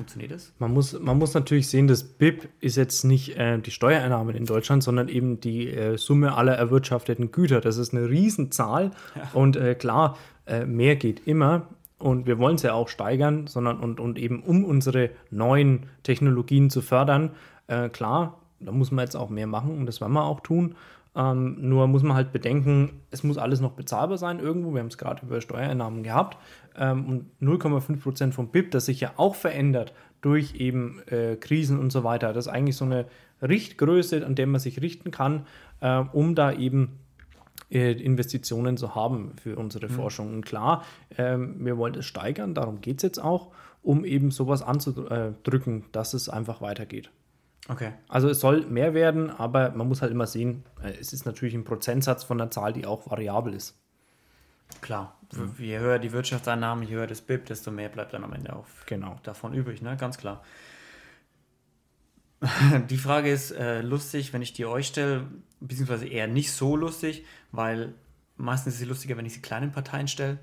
Funktioniert 0.00 0.32
das? 0.32 0.54
Man 0.58 0.72
muss, 0.72 0.98
man 0.98 1.18
muss 1.18 1.34
natürlich 1.34 1.68
sehen, 1.68 1.86
das 1.86 2.04
BIP 2.04 2.48
ist 2.60 2.78
jetzt 2.78 3.04
nicht 3.04 3.36
äh, 3.36 3.58
die 3.58 3.70
Steuereinnahmen 3.70 4.34
in 4.34 4.46
Deutschland, 4.46 4.82
sondern 4.82 5.10
eben 5.10 5.40
die 5.40 5.68
äh, 5.68 5.98
Summe 5.98 6.38
aller 6.38 6.54
erwirtschafteten 6.54 7.32
Güter. 7.32 7.60
Das 7.60 7.76
ist 7.76 7.92
eine 7.92 8.08
Riesenzahl 8.08 8.92
ja. 9.14 9.28
und 9.34 9.56
äh, 9.56 9.74
klar, 9.74 10.16
äh, 10.46 10.64
mehr 10.64 10.96
geht 10.96 11.26
immer 11.26 11.66
und 11.98 12.26
wir 12.26 12.38
wollen 12.38 12.54
es 12.54 12.62
ja 12.62 12.72
auch 12.72 12.88
steigern, 12.88 13.46
sondern 13.46 13.78
und, 13.78 14.00
und 14.00 14.18
eben 14.18 14.42
um 14.42 14.64
unsere 14.64 15.10
neuen 15.30 15.84
Technologien 16.02 16.70
zu 16.70 16.80
fördern, 16.80 17.32
äh, 17.66 17.90
klar, 17.90 18.38
da 18.58 18.72
muss 18.72 18.90
man 18.92 19.04
jetzt 19.04 19.16
auch 19.16 19.28
mehr 19.28 19.46
machen 19.46 19.76
und 19.76 19.84
das 19.84 20.00
werden 20.00 20.14
wir 20.14 20.24
auch 20.24 20.40
tun. 20.40 20.76
Ähm, 21.14 21.56
nur 21.58 21.88
muss 21.88 22.04
man 22.04 22.16
halt 22.16 22.32
bedenken, 22.32 23.02
es 23.10 23.22
muss 23.22 23.36
alles 23.36 23.60
noch 23.60 23.72
bezahlbar 23.72 24.16
sein 24.16 24.38
irgendwo. 24.38 24.72
Wir 24.72 24.80
haben 24.80 24.86
es 24.86 24.96
gerade 24.96 25.26
über 25.26 25.42
Steuereinnahmen 25.42 26.02
gehabt. 26.04 26.38
Ähm, 26.76 27.06
und 27.06 27.30
0,5% 27.40 28.32
vom 28.32 28.48
BIP, 28.48 28.70
das 28.70 28.86
sich 28.86 29.00
ja 29.00 29.12
auch 29.16 29.34
verändert 29.34 29.92
durch 30.20 30.54
eben 30.54 31.00
äh, 31.08 31.36
Krisen 31.36 31.78
und 31.78 31.90
so 31.90 32.04
weiter. 32.04 32.32
Das 32.32 32.46
ist 32.46 32.52
eigentlich 32.52 32.76
so 32.76 32.84
eine 32.84 33.06
Richtgröße, 33.42 34.24
an 34.24 34.34
der 34.34 34.46
man 34.46 34.60
sich 34.60 34.80
richten 34.82 35.10
kann, 35.10 35.46
äh, 35.80 35.98
um 36.12 36.34
da 36.34 36.52
eben 36.52 36.98
äh, 37.70 37.92
Investitionen 37.92 38.76
zu 38.76 38.94
haben 38.94 39.32
für 39.40 39.56
unsere 39.56 39.88
mhm. 39.88 39.92
Forschung. 39.92 40.34
Und 40.34 40.46
klar, 40.46 40.84
ähm, 41.16 41.64
wir 41.64 41.78
wollen 41.78 41.94
es 41.94 42.06
steigern, 42.06 42.54
darum 42.54 42.80
geht 42.80 42.98
es 42.98 43.02
jetzt 43.02 43.22
auch, 43.22 43.52
um 43.82 44.04
eben 44.04 44.30
sowas 44.30 44.62
anzudrücken, 44.62 45.84
dass 45.92 46.12
es 46.12 46.28
einfach 46.28 46.60
weitergeht. 46.60 47.10
Okay. 47.68 47.92
Also 48.08 48.28
es 48.28 48.40
soll 48.40 48.66
mehr 48.66 48.94
werden, 48.94 49.30
aber 49.30 49.70
man 49.70 49.86
muss 49.86 50.02
halt 50.02 50.10
immer 50.10 50.26
sehen, 50.26 50.64
äh, 50.82 50.92
es 51.00 51.12
ist 51.12 51.24
natürlich 51.24 51.54
ein 51.54 51.64
Prozentsatz 51.64 52.24
von 52.24 52.38
der 52.38 52.50
Zahl, 52.50 52.72
die 52.72 52.86
auch 52.86 53.08
variabel 53.10 53.54
ist. 53.54 53.78
Klar, 54.80 55.16
mhm. 55.32 55.54
je 55.58 55.78
höher 55.78 55.98
die 55.98 56.12
Wirtschaftseinnahmen, 56.12 56.86
je 56.86 56.94
höher 56.94 57.06
das 57.06 57.20
BIP, 57.20 57.46
desto 57.46 57.70
mehr 57.70 57.88
bleibt 57.88 58.12
dann 58.12 58.24
am 58.24 58.32
Ende 58.32 58.54
auch 58.54 58.66
genau. 58.86 59.18
davon 59.22 59.54
übrig, 59.54 59.82
ne? 59.82 59.96
ganz 59.96 60.18
klar. 60.18 60.42
Die 62.88 62.96
Frage 62.96 63.30
ist 63.30 63.50
äh, 63.50 63.82
lustig, 63.82 64.32
wenn 64.32 64.40
ich 64.40 64.54
die 64.54 64.64
euch 64.64 64.86
stelle, 64.86 65.26
beziehungsweise 65.60 66.06
eher 66.06 66.26
nicht 66.26 66.52
so 66.52 66.74
lustig, 66.74 67.26
weil 67.52 67.94
meistens 68.38 68.74
ist 68.74 68.80
sie 68.80 68.86
lustiger, 68.86 69.16
wenn 69.18 69.26
ich 69.26 69.34
sie 69.34 69.42
kleinen 69.42 69.72
Parteien 69.72 70.08
stelle. 70.08 70.38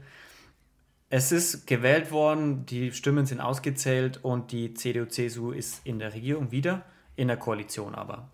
Es 1.09 1.31
ist 1.31 1.65
gewählt 1.65 2.11
worden, 2.11 2.65
die 2.65 2.91
Stimmen 2.91 3.25
sind 3.25 3.39
ausgezählt 3.39 4.23
und 4.23 4.51
die 4.51 4.73
CDU-CSU 4.73 5.51
ist 5.51 5.85
in 5.85 5.99
der 5.99 6.13
Regierung 6.13 6.51
wieder 6.51 6.85
in 7.15 7.29
der 7.29 7.37
Koalition 7.37 7.95
aber. 7.95 8.29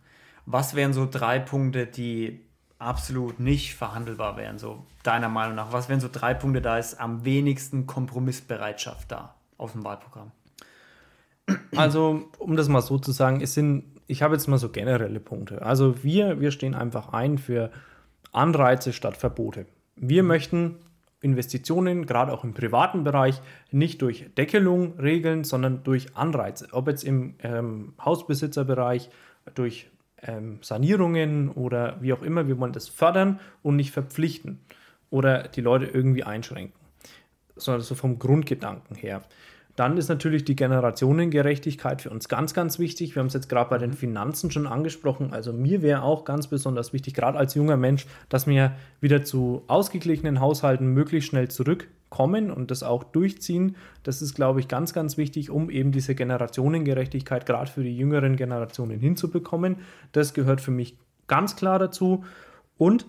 Was 0.45 0.75
wären 0.75 0.91
so 0.91 1.07
drei 1.09 1.39
Punkte, 1.39 1.87
die 1.87 2.41
absolut 2.83 3.39
nicht 3.39 3.75
verhandelbar 3.75 4.37
wären, 4.37 4.59
so 4.59 4.85
deiner 5.03 5.29
Meinung 5.29 5.55
nach? 5.55 5.71
Was 5.71 5.89
wären 5.89 5.99
so 5.99 6.09
drei 6.11 6.33
Punkte, 6.33 6.61
da 6.61 6.77
ist 6.77 6.99
am 6.99 7.25
wenigsten 7.25 7.87
Kompromissbereitschaft 7.87 9.11
da 9.11 9.35
aus 9.57 9.71
dem 9.73 9.83
Wahlprogramm? 9.83 10.31
Also, 11.75 12.29
um 12.39 12.55
das 12.55 12.69
mal 12.69 12.81
so 12.81 12.97
zu 12.97 13.11
sagen, 13.11 13.41
es 13.41 13.53
sind, 13.53 13.83
ich 14.07 14.21
habe 14.21 14.35
jetzt 14.35 14.47
mal 14.47 14.57
so 14.57 14.69
generelle 14.69 15.19
Punkte. 15.19 15.61
Also 15.61 16.03
wir, 16.03 16.39
wir 16.39 16.51
stehen 16.51 16.73
einfach 16.75 17.13
ein 17.13 17.37
für 17.37 17.71
Anreize 18.31 18.93
statt 18.93 19.17
Verbote. 19.17 19.65
Wir 19.95 20.23
möchten 20.23 20.77
Investitionen, 21.21 22.05
gerade 22.05 22.33
auch 22.33 22.43
im 22.43 22.53
privaten 22.53 23.03
Bereich, 23.03 23.41
nicht 23.71 24.01
durch 24.01 24.25
Deckelung 24.37 24.99
regeln, 24.99 25.43
sondern 25.43 25.83
durch 25.83 26.15
Anreize. 26.15 26.67
Ob 26.71 26.87
jetzt 26.87 27.03
im 27.03 27.35
ähm, 27.39 27.93
Hausbesitzerbereich, 28.03 29.09
durch 29.55 29.89
ähm, 30.25 30.59
Sanierungen 30.61 31.49
oder 31.49 31.97
wie 32.01 32.13
auch 32.13 32.21
immer, 32.21 32.47
wir 32.47 32.59
wollen 32.59 32.73
das 32.73 32.87
fördern 32.87 33.39
und 33.61 33.75
nicht 33.75 33.91
verpflichten 33.91 34.59
oder 35.09 35.43
die 35.43 35.61
Leute 35.61 35.85
irgendwie 35.85 36.23
einschränken, 36.23 36.79
sondern 37.55 37.81
so 37.81 37.95
vom 37.95 38.19
Grundgedanken 38.19 38.95
her. 38.95 39.23
Dann 39.75 39.97
ist 39.97 40.07
natürlich 40.07 40.45
die 40.45 40.55
Generationengerechtigkeit 40.55 42.01
für 42.01 42.11
uns 42.11 42.29
ganz, 42.29 42.53
ganz 42.53 42.77
wichtig. 42.77 43.15
Wir 43.15 43.21
haben 43.21 43.27
es 43.27 43.33
jetzt 43.33 43.49
gerade 43.49 43.69
bei 43.71 43.79
den 43.79 43.91
mhm. 43.91 43.95
Finanzen 43.95 44.51
schon 44.51 44.67
angesprochen. 44.67 45.33
Also 45.33 45.51
mir 45.51 45.81
wäre 45.81 46.03
auch 46.03 46.25
ganz 46.25 46.47
besonders 46.47 46.93
wichtig, 46.93 47.15
gerade 47.15 47.39
als 47.39 47.55
junger 47.55 47.77
Mensch, 47.77 48.05
dass 48.29 48.45
wir 48.45 48.75
wieder 49.01 49.23
zu 49.23 49.63
ausgeglichenen 49.67 50.39
Haushalten 50.39 50.87
möglichst 50.87 51.29
schnell 51.29 51.49
zurückkommen 52.13 52.51
und 52.51 52.71
das 52.71 52.83
auch 52.83 53.03
durchziehen. 53.03 53.75
Das 54.03 54.21
ist, 54.21 54.35
glaube 54.35 54.59
ich, 54.59 54.67
ganz, 54.67 54.93
ganz 54.93 55.17
wichtig, 55.17 55.49
um 55.49 55.69
eben 55.69 55.91
diese 55.91 56.15
Generationengerechtigkeit 56.15 57.45
gerade 57.45 57.71
für 57.71 57.83
die 57.83 57.97
jüngeren 57.97 58.35
Generationen 58.35 58.99
hinzubekommen. 58.99 59.77
Das 60.11 60.33
gehört 60.33 60.61
für 60.61 60.71
mich 60.71 60.97
ganz 61.27 61.55
klar 61.55 61.79
dazu. 61.79 62.23
Und 62.77 63.05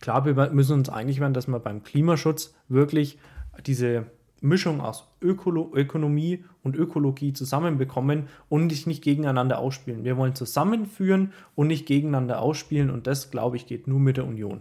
klar, 0.00 0.24
wir 0.24 0.50
müssen 0.50 0.78
uns 0.78 0.88
einig 0.88 1.20
werden, 1.20 1.34
dass 1.34 1.46
wir 1.46 1.60
beim 1.60 1.82
Klimaschutz 1.82 2.54
wirklich 2.68 3.18
diese 3.66 4.06
Mischung 4.40 4.80
aus 4.80 5.08
Ökolo 5.20 5.72
Ökonomie 5.74 6.44
und 6.62 6.76
Ökologie 6.76 7.32
zusammenbekommen 7.32 8.28
und 8.48 8.70
sich 8.70 8.86
nicht 8.86 9.02
gegeneinander 9.02 9.58
ausspielen. 9.58 10.04
Wir 10.04 10.16
wollen 10.16 10.34
zusammenführen 10.34 11.32
und 11.56 11.66
nicht 11.66 11.86
gegeneinander 11.86 12.40
ausspielen 12.40 12.90
und 12.90 13.08
das, 13.08 13.32
glaube 13.32 13.56
ich, 13.56 13.66
geht 13.66 13.88
nur 13.88 13.98
mit 13.98 14.16
der 14.16 14.26
Union. 14.26 14.60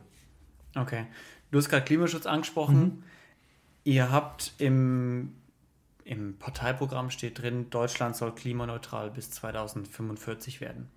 Okay. 0.75 1.05
Du 1.51 1.59
hast 1.59 1.69
gerade 1.69 1.85
Klimaschutz 1.85 2.25
angesprochen. 2.25 2.79
Mhm. 2.79 3.03
Ihr 3.87 4.11
habt 4.11 4.51
im, 4.57 5.33
im 6.03 6.37
Parteiprogramm 6.37 7.09
steht 7.09 7.41
drin, 7.41 7.69
Deutschland 7.69 8.17
soll 8.17 8.35
klimaneutral 8.35 9.09
bis 9.09 9.31
2045 9.31 10.59
werden. 10.59 10.89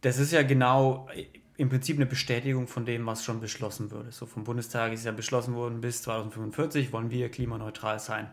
Das 0.00 0.18
ist 0.18 0.30
ja 0.30 0.44
genau, 0.44 1.08
im 1.56 1.70
Prinzip 1.70 1.96
eine 1.96 2.06
Bestätigung 2.06 2.68
von 2.68 2.86
dem, 2.86 3.04
was 3.04 3.24
schon 3.24 3.40
beschlossen 3.40 3.90
wurde. 3.90 4.12
So 4.12 4.26
vom 4.26 4.44
Bundestag 4.44 4.92
ist 4.92 5.04
ja 5.04 5.10
beschlossen 5.10 5.56
worden, 5.56 5.80
bis 5.80 6.02
2045 6.02 6.92
wollen 6.92 7.10
wir 7.10 7.32
klimaneutral 7.32 7.98
sein. 7.98 8.30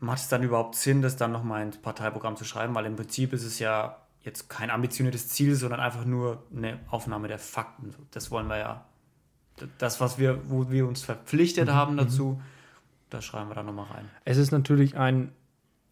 Macht 0.00 0.20
es 0.20 0.28
dann 0.28 0.42
überhaupt 0.42 0.76
Sinn, 0.76 1.02
das 1.02 1.16
dann 1.16 1.32
nochmal 1.32 1.62
ins 1.62 1.76
Parteiprogramm 1.76 2.36
zu 2.36 2.46
schreiben? 2.46 2.74
Weil 2.74 2.86
im 2.86 2.96
Prinzip 2.96 3.34
ist 3.34 3.44
es 3.44 3.58
ja 3.58 4.00
jetzt 4.22 4.48
kein 4.48 4.70
ambitioniertes 4.70 5.28
Ziel, 5.28 5.56
sondern 5.56 5.80
einfach 5.80 6.06
nur 6.06 6.42
eine 6.56 6.80
Aufnahme 6.88 7.28
der 7.28 7.38
Fakten. 7.38 7.94
Das 8.12 8.30
wollen 8.30 8.46
wir 8.46 8.56
ja, 8.56 8.86
das, 9.78 10.00
was 10.00 10.18
wir, 10.18 10.38
wo 10.48 10.70
wir 10.70 10.86
uns 10.86 11.02
verpflichtet 11.02 11.68
mhm. 11.68 11.74
haben 11.74 11.96
dazu, 11.96 12.40
das 13.10 13.24
schreiben 13.24 13.50
wir 13.50 13.54
da 13.54 13.62
nochmal 13.62 13.86
rein. 13.86 14.04
Es 14.24 14.36
ist 14.36 14.50
natürlich 14.50 14.96
ein 14.96 15.32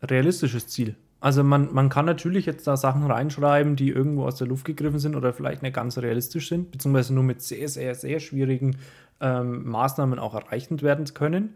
realistisches 0.02 0.66
Ziel. 0.68 0.96
Also 1.20 1.42
man, 1.42 1.72
man 1.72 1.88
kann 1.88 2.04
natürlich 2.04 2.44
jetzt 2.44 2.66
da 2.66 2.76
Sachen 2.76 3.10
reinschreiben, 3.10 3.76
die 3.76 3.88
irgendwo 3.88 4.26
aus 4.26 4.36
der 4.36 4.46
Luft 4.46 4.66
gegriffen 4.66 4.98
sind 4.98 5.16
oder 5.16 5.32
vielleicht 5.32 5.62
nicht 5.62 5.74
ganz 5.74 5.96
realistisch 5.96 6.50
sind, 6.50 6.70
beziehungsweise 6.70 7.14
nur 7.14 7.24
mit 7.24 7.40
sehr, 7.40 7.68
sehr, 7.70 7.94
sehr 7.94 8.20
schwierigen 8.20 8.76
ähm, 9.20 9.66
Maßnahmen 9.66 10.18
auch 10.18 10.34
erreichend 10.34 10.82
werden 10.82 11.06
können. 11.14 11.54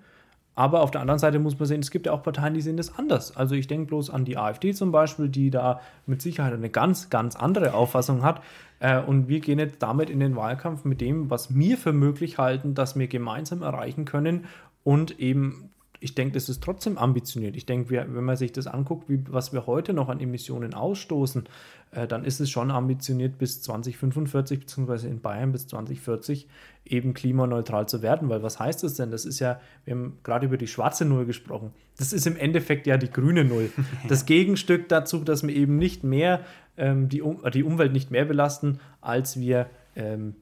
Aber 0.59 0.81
auf 0.81 0.91
der 0.91 1.03
anderen 1.03 1.21
Seite 1.21 1.39
muss 1.39 1.57
man 1.57 1.69
sehen, 1.69 1.79
es 1.79 1.93
gibt 1.93 2.07
ja 2.07 2.13
auch 2.13 2.25
Parteien, 2.25 2.53
die 2.53 2.61
sehen 2.61 2.77
das 2.77 2.99
anders. 2.99 3.37
Also 3.37 3.55
ich 3.55 3.69
denke 3.69 3.87
bloß 3.87 4.11
an 4.11 4.25
die 4.25 4.37
AfD 4.37 4.75
zum 4.75 4.91
Beispiel, 4.91 5.29
die 5.29 5.51
da 5.51 5.81
mit 6.05 6.21
Sicherheit 6.21 6.53
eine 6.53 6.69
ganz, 6.69 7.11
ganz 7.11 7.37
andere 7.37 7.75
Auffassung 7.75 8.25
hat. 8.25 8.43
Äh, 8.81 9.01
und 9.01 9.29
wir 9.29 9.39
gehen 9.39 9.61
jetzt 9.61 9.81
damit 9.81 10.11
in 10.11 10.19
den 10.19 10.35
Wahlkampf 10.35 10.85
mit 10.85 11.01
dem, 11.01 11.31
was 11.31 11.55
wir 11.55 11.79
für 11.79 11.93
möglich 11.93 12.39
halten, 12.39 12.75
dass 12.75 12.99
wir 12.99 13.07
gemeinsam 13.07 13.63
erreichen 13.63 14.05
können 14.05 14.47
und 14.83 15.21
eben 15.21 15.71
ich 16.01 16.15
denke, 16.15 16.35
das 16.35 16.49
ist 16.49 16.63
trotzdem 16.63 16.97
ambitioniert. 16.97 17.57
Ich 17.57 17.67
denke, 17.67 17.91
wenn 17.91 18.25
man 18.25 18.37
sich 18.37 18.53
das 18.53 18.67
anguckt, 18.67 19.09
wie, 19.09 19.21
was 19.29 19.53
wir 19.53 19.67
heute 19.67 19.93
noch 19.93 20.09
an 20.09 20.21
Emissionen 20.21 20.75
ausstoßen, 20.75 21.49
äh, 21.91 22.07
dann 22.07 22.25
ist 22.25 22.41
es 22.41 22.51
schon 22.51 22.71
ambitioniert, 22.71 23.39
bis 23.39 23.63
2045 23.63 24.61
beziehungsweise 24.61 25.09
in 25.09 25.21
Bayern 25.21 25.53
bis 25.53 25.67
2040 25.67 26.47
eben 26.85 27.15
klimaneutral 27.15 27.89
zu 27.89 28.03
werden. 28.03 28.29
Weil 28.29 28.43
was 28.43 28.61
heißt 28.61 28.85
das 28.85 28.95
denn? 28.95 29.11
Das 29.11 29.25
ist 29.25 29.41
ja, 29.41 29.61
wir 29.85 29.95
haben 29.95 30.19
gerade 30.23 30.47
über 30.47 30.57
die 30.57 30.69
schwarze 30.69 31.05
Null 31.05 31.27
gesprochen. 31.27 31.73
Das 31.97 32.13
ist 32.13 32.27
im 32.27 32.37
Endeffekt 32.37 32.87
ja 32.87 32.97
die 32.97 33.11
grüne 33.11 33.45
Null. 33.45 33.71
Das 34.09 34.27
Gegenstück 34.27 34.89
dazu, 34.89 35.19
dass 35.25 35.47
wir 35.47 35.55
eben 35.55 35.77
nicht 35.79 36.05
mehr 36.05 36.41
ähm, 36.77 37.09
die, 37.09 37.23
um 37.23 37.43
die 37.51 37.65
Umwelt 37.65 37.93
nicht 37.93 38.11
mehr 38.11 38.25
belasten, 38.25 38.79
als 39.01 39.39
wir 39.41 39.69
ähm, 39.97 40.37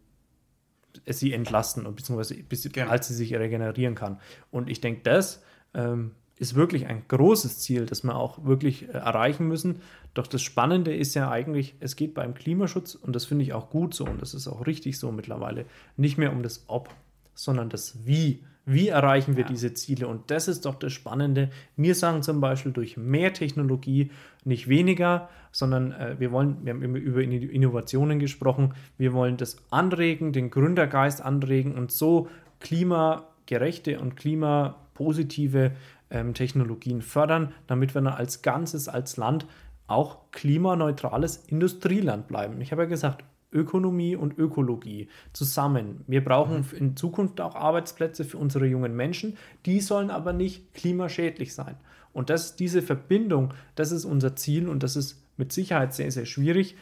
sie 1.07 1.33
entlasten 1.33 1.87
und 1.87 1.97
beziehungsweise 1.97 2.35
bis, 2.35 2.71
genau. 2.73 2.91
als 2.91 3.09
sie 3.09 3.15
sich 3.15 3.35
regenerieren 3.35 3.95
kann. 3.95 4.19
Und 4.51 4.69
ich 4.69 4.81
denke, 4.81 5.03
das 5.03 5.43
ähm, 5.75 6.13
ist 6.39 6.55
wirklich 6.55 6.87
ein 6.87 7.05
großes 7.09 7.61
Ziel, 7.61 7.87
das 7.87 8.03
wir 8.03 8.15
auch 8.15 8.45
wirklich 8.45 8.89
äh, 8.89 8.93
erreichen 8.93 9.49
müssen. 9.49 9.81
Doch 10.15 10.27
das 10.27 10.43
Spannende 10.43 10.95
ist 10.95 11.15
ja 11.15 11.31
eigentlich, 11.31 11.77
es 11.81 11.97
geht 11.97 12.15
beim 12.15 12.35
Klimaschutz, 12.35 12.95
und 12.95 13.15
das 13.15 13.25
finde 13.25 13.45
ich 13.45 13.53
auch 13.53 13.71
gut 13.71 13.95
so, 13.95 14.05
und 14.05 14.21
das 14.21 14.35
ist 14.35 14.49
auch 14.49 14.67
richtig 14.67 14.99
so 14.99 15.13
mittlerweile, 15.13 15.67
nicht 15.97 16.19
mehr 16.19 16.33
um 16.33 16.43
das 16.43 16.65
Ob, 16.67 16.91
sondern 17.35 17.69
das 17.69 18.07
Wie. 18.07 18.43
Wie 18.67 18.89
erreichen 18.89 19.37
wir 19.37 19.45
ja. 19.45 19.49
diese 19.49 19.73
Ziele? 19.75 20.09
Und 20.09 20.31
das 20.31 20.49
ist 20.49 20.67
doch 20.67 20.75
das 20.75 20.93
Spannende. 20.93 21.51
Wir 21.77 21.95
sagen 21.95 22.23
zum 22.23 22.41
Beispiel 22.41 22.73
durch 22.73 22.97
mehr 22.97 23.33
Technologie, 23.33 24.11
nicht 24.45 24.69
weniger, 24.69 25.29
sondern 25.53 25.93
äh, 25.93 26.17
wir 26.19 26.33
wollen, 26.33 26.59
wir 26.65 26.75
haben 26.75 26.83
immer 26.83 26.99
über 26.99 27.23
Innovationen 27.23 28.19
gesprochen, 28.19 28.75
wir 28.99 29.13
wollen 29.13 29.37
das 29.37 29.57
anregen, 29.71 30.33
den 30.33 30.51
Gründergeist 30.51 31.23
anregen 31.23 31.75
und 31.77 31.93
so 31.93 32.29
Klima 32.59 33.29
klimagerechte 33.47 34.01
und 34.01 34.17
klimapositive 34.17 35.73
ähm, 36.11 36.35
Technologien 36.35 37.03
fördern, 37.03 37.53
damit 37.67 37.95
wir 37.95 38.03
dann 38.03 38.13
als 38.13 38.43
Ganzes, 38.43 38.89
als 38.89 39.17
Land 39.17 39.47
auch 39.87 40.31
klimaneutrales 40.33 41.45
Industrieland 41.47 42.27
bleiben. 42.27 42.61
Ich 42.61 42.73
habe 42.73 42.83
ja 42.83 42.89
gesagt, 42.89 43.25
Ökonomie 43.53 44.17
und 44.17 44.39
Ökologie 44.39 45.09
zusammen. 45.33 46.05
Wir 46.07 46.25
brauchen 46.25 46.59
mhm. 46.59 46.79
in 46.79 46.97
Zukunft 46.97 47.41
auch 47.41 47.55
Arbeitsplätze 47.55 48.25
für 48.25 48.39
unsere 48.39 48.67
jungen 48.67 48.95
Menschen. 48.95 49.37
Die 49.65 49.81
sollen 49.81 50.11
aber 50.11 50.33
nicht 50.33 50.75
klimaschädlich 50.75 51.55
sein. 51.55 51.77
Und 52.13 52.31
das, 52.31 52.57
diese 52.57 52.83
Verbindung, 52.83 53.53
das 53.75 53.93
ist 53.93 54.05
unser 54.05 54.37
Ziel 54.37 54.69
und 54.69 54.83
das 54.83 54.97
ist 54.97 55.23
mit 55.37 55.53
Sicherheit 55.53 55.95
sehr, 55.95 56.11
sehr 56.11 56.25
schwierig. 56.25 56.77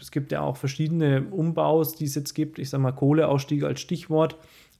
Es 0.00 0.10
gibt 0.10 0.32
ja 0.32 0.40
auch 0.40 0.56
verschiedene 0.56 1.26
Umbaus, 1.30 1.94
die 1.94 2.04
es 2.04 2.14
jetzt 2.14 2.34
gibt. 2.34 2.58
Ich 2.58 2.70
sage 2.70 2.82
mal 2.82 2.92
Kohleausstieg 2.92 3.62
als 3.62 3.80
Stichwort 3.80 4.36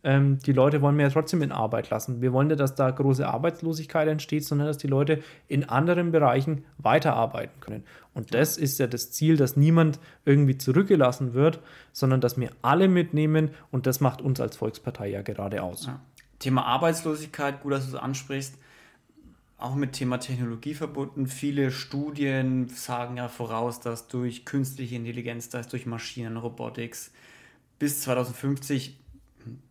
ähm, 0.06 0.38
die 0.38 0.52
Leute 0.52 0.80
wollen 0.82 0.96
wir 0.96 1.04
ja 1.04 1.10
trotzdem 1.10 1.42
in 1.42 1.50
Arbeit 1.50 1.90
lassen. 1.90 2.22
Wir 2.22 2.32
wollen 2.32 2.46
nicht, 2.46 2.60
dass 2.60 2.76
da 2.76 2.88
große 2.88 3.26
Arbeitslosigkeit 3.26 4.06
entsteht, 4.06 4.44
sondern 4.44 4.68
dass 4.68 4.78
die 4.78 4.86
Leute 4.86 5.20
in 5.48 5.68
anderen 5.68 6.12
Bereichen 6.12 6.64
weiterarbeiten 6.78 7.58
können. 7.58 7.82
Und 8.14 8.32
das 8.32 8.56
ist 8.56 8.78
ja 8.78 8.86
das 8.86 9.10
Ziel, 9.10 9.36
dass 9.36 9.56
niemand 9.56 9.98
irgendwie 10.25 10.56
zurückgelassen 10.56 11.34
wird, 11.34 11.58
sondern 11.92 12.20
dass 12.20 12.38
wir 12.38 12.50
alle 12.62 12.86
mitnehmen 12.86 13.50
und 13.72 13.88
das 13.88 13.98
macht 13.98 14.22
uns 14.22 14.40
als 14.40 14.56
Volkspartei 14.56 15.08
ja 15.08 15.22
gerade 15.22 15.60
aus. 15.60 15.86
Ja. 15.86 16.00
Thema 16.38 16.64
Arbeitslosigkeit, 16.66 17.60
gut, 17.62 17.72
dass 17.72 17.90
du 17.90 17.96
es 17.96 18.00
ansprichst 18.00 18.56
auch 19.58 19.75
mit 19.75 19.92
Thema 19.92 20.18
Technologie 20.18 20.75
verbunden. 20.75 21.26
Viele 21.26 21.70
Studien 21.70 22.68
sagen 22.68 23.16
ja 23.16 23.28
voraus, 23.28 23.80
dass 23.80 24.06
durch 24.06 24.44
künstliche 24.44 24.96
Intelligenz, 24.96 25.48
das 25.48 25.68
durch 25.68 25.86
Maschinen, 25.86 26.36
Robotics 26.36 27.10
bis 27.78 28.02
2050 28.02 28.98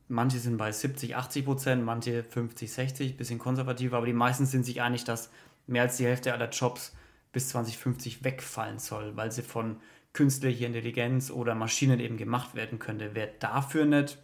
Manche 0.08 0.40
sind 0.40 0.58
bei 0.58 0.72
70, 0.72 1.16
80 1.16 1.46
Prozent, 1.46 1.84
manche 1.84 2.24
50, 2.24 2.72
60, 2.72 3.18
bisschen 3.18 3.40
konservativer, 3.40 3.98
aber 3.98 4.06
die 4.06 4.14
meisten 4.14 4.46
sind 4.46 4.66
sich 4.66 4.82
einig, 4.82 5.04
dass 5.04 5.32
mehr 5.68 5.84
als 5.84 5.98
die 5.98 6.06
Hälfte 6.06 6.34
aller 6.34 6.50
Jobs 6.50 6.96
bis 7.32 7.50
2050 7.50 8.24
wegfallen 8.24 8.80
soll, 8.80 9.16
weil 9.18 9.32
sie 9.32 9.42
von 9.42 9.78
künstlicher 10.14 10.68
Intelligenz 10.68 11.32
oder 11.32 11.56
Maschinen 11.56 12.00
eben 12.00 12.18
gemacht 12.18 12.56
werden 12.56 12.80
könnte. 12.80 13.16
Wäre 13.16 13.32
dafür 13.40 13.86
nicht 13.86 14.18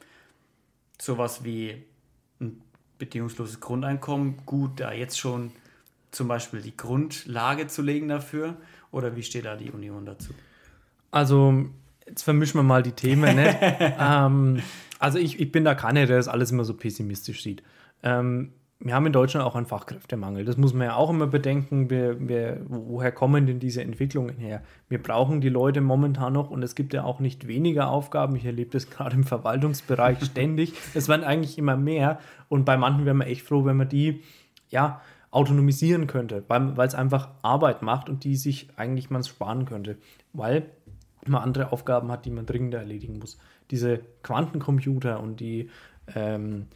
sowas 1.00 1.44
wie 1.44 1.84
ein 2.40 2.62
bedingungsloses 2.98 3.60
Grundeinkommen 3.60 4.46
gut, 4.46 4.80
da 4.80 4.94
jetzt 4.94 5.20
schon 5.20 5.52
zum 6.12 6.28
Beispiel 6.28 6.62
die 6.62 6.78
Grundlage 6.78 7.68
zu 7.68 7.82
legen 7.82 8.08
dafür? 8.08 8.56
Oder 8.92 9.16
wie 9.16 9.24
steht 9.24 9.46
da 9.46 9.56
die 9.56 9.72
Union 9.72 10.06
dazu? 10.06 10.34
Also, 11.10 11.66
jetzt 12.12 12.24
vermischen 12.24 12.60
wir 12.60 12.64
mal 12.64 12.84
die 12.84 12.92
Themen. 12.92 13.36
Ne? 13.36 13.96
ähm, 14.00 14.62
also 15.00 15.18
ich, 15.18 15.40
ich 15.40 15.52
bin 15.52 15.66
da 15.66 15.74
keiner, 15.74 16.06
der 16.06 16.18
das 16.18 16.28
alles 16.28 16.52
immer 16.52 16.66
so 16.66 16.76
pessimistisch 16.76 17.42
sieht. 17.42 17.64
Ähm, 18.04 18.52
wir 18.84 18.96
haben 18.96 19.06
in 19.06 19.14
Deutschland 19.14 19.46
auch 19.46 19.56
einen 19.56 19.68
Fachkräftemangel. 19.68 20.44
Das 20.44 20.58
muss 20.58 20.74
man 20.74 20.88
ja 20.88 20.96
auch 20.96 21.12
immer 21.12 21.28
bedenken. 21.28 21.92
Wir, 21.92 22.28
wir, 22.28 22.62
woher 22.68 23.12
kommen 23.12 23.46
denn 23.46 23.60
diese 23.60 23.84
Entwicklungen 23.84 24.38
her? 24.38 24.64
Wir 24.90 25.02
brauchen 25.02 25.40
die 25.40 25.50
Leute 25.50 25.82
momentan 25.82 26.34
noch 26.34 26.50
und 26.50 26.64
es 26.64 26.74
gibt 26.74 26.94
ja 26.94 27.04
auch 27.04 27.20
nicht 27.20 27.48
weniger 27.48 27.90
Aufgaben. 27.90 28.36
Ich 28.36 28.46
erlebe 28.46 28.72
das 28.72 28.90
gerade 28.90 29.16
im 29.16 29.24
Verwaltungsbereich 29.24 30.22
ständig. 30.26 30.74
Es 30.96 31.08
werden 31.08 31.24
eigentlich 31.24 31.58
immer 31.58 31.78
mehr 31.78 32.20
und 32.50 32.66
bei 32.66 32.76
manchen 32.76 33.06
wären 33.06 33.18
wir 33.18 33.28
echt 33.28 33.44
froh, 33.44 33.66
wenn 33.66 33.78
man 33.78 33.90
die 33.90 34.24
ja, 34.70 35.02
autonomisieren 35.30 36.08
könnte, 36.08 36.44
weil, 36.48 36.76
weil 36.76 36.88
es 36.88 36.96
einfach 36.96 37.30
Arbeit 37.42 37.84
macht 37.84 38.10
und 38.10 38.24
die 38.24 38.36
sich 38.36 38.68
eigentlich 38.76 39.10
man 39.10 39.24
sparen 39.24 39.66
könnte, 39.66 39.98
weil 40.34 40.70
man 41.28 41.44
andere 41.44 41.72
Aufgaben 41.72 42.12
hat, 42.12 42.26
die 42.26 42.32
man 42.32 42.46
dringender 42.46 42.80
erledigen 42.80 43.20
muss 43.20 43.38
diese 43.72 44.02
Quantencomputer 44.22 45.20
und 45.20 45.40
die 45.40 45.70
ähm, 46.14 46.68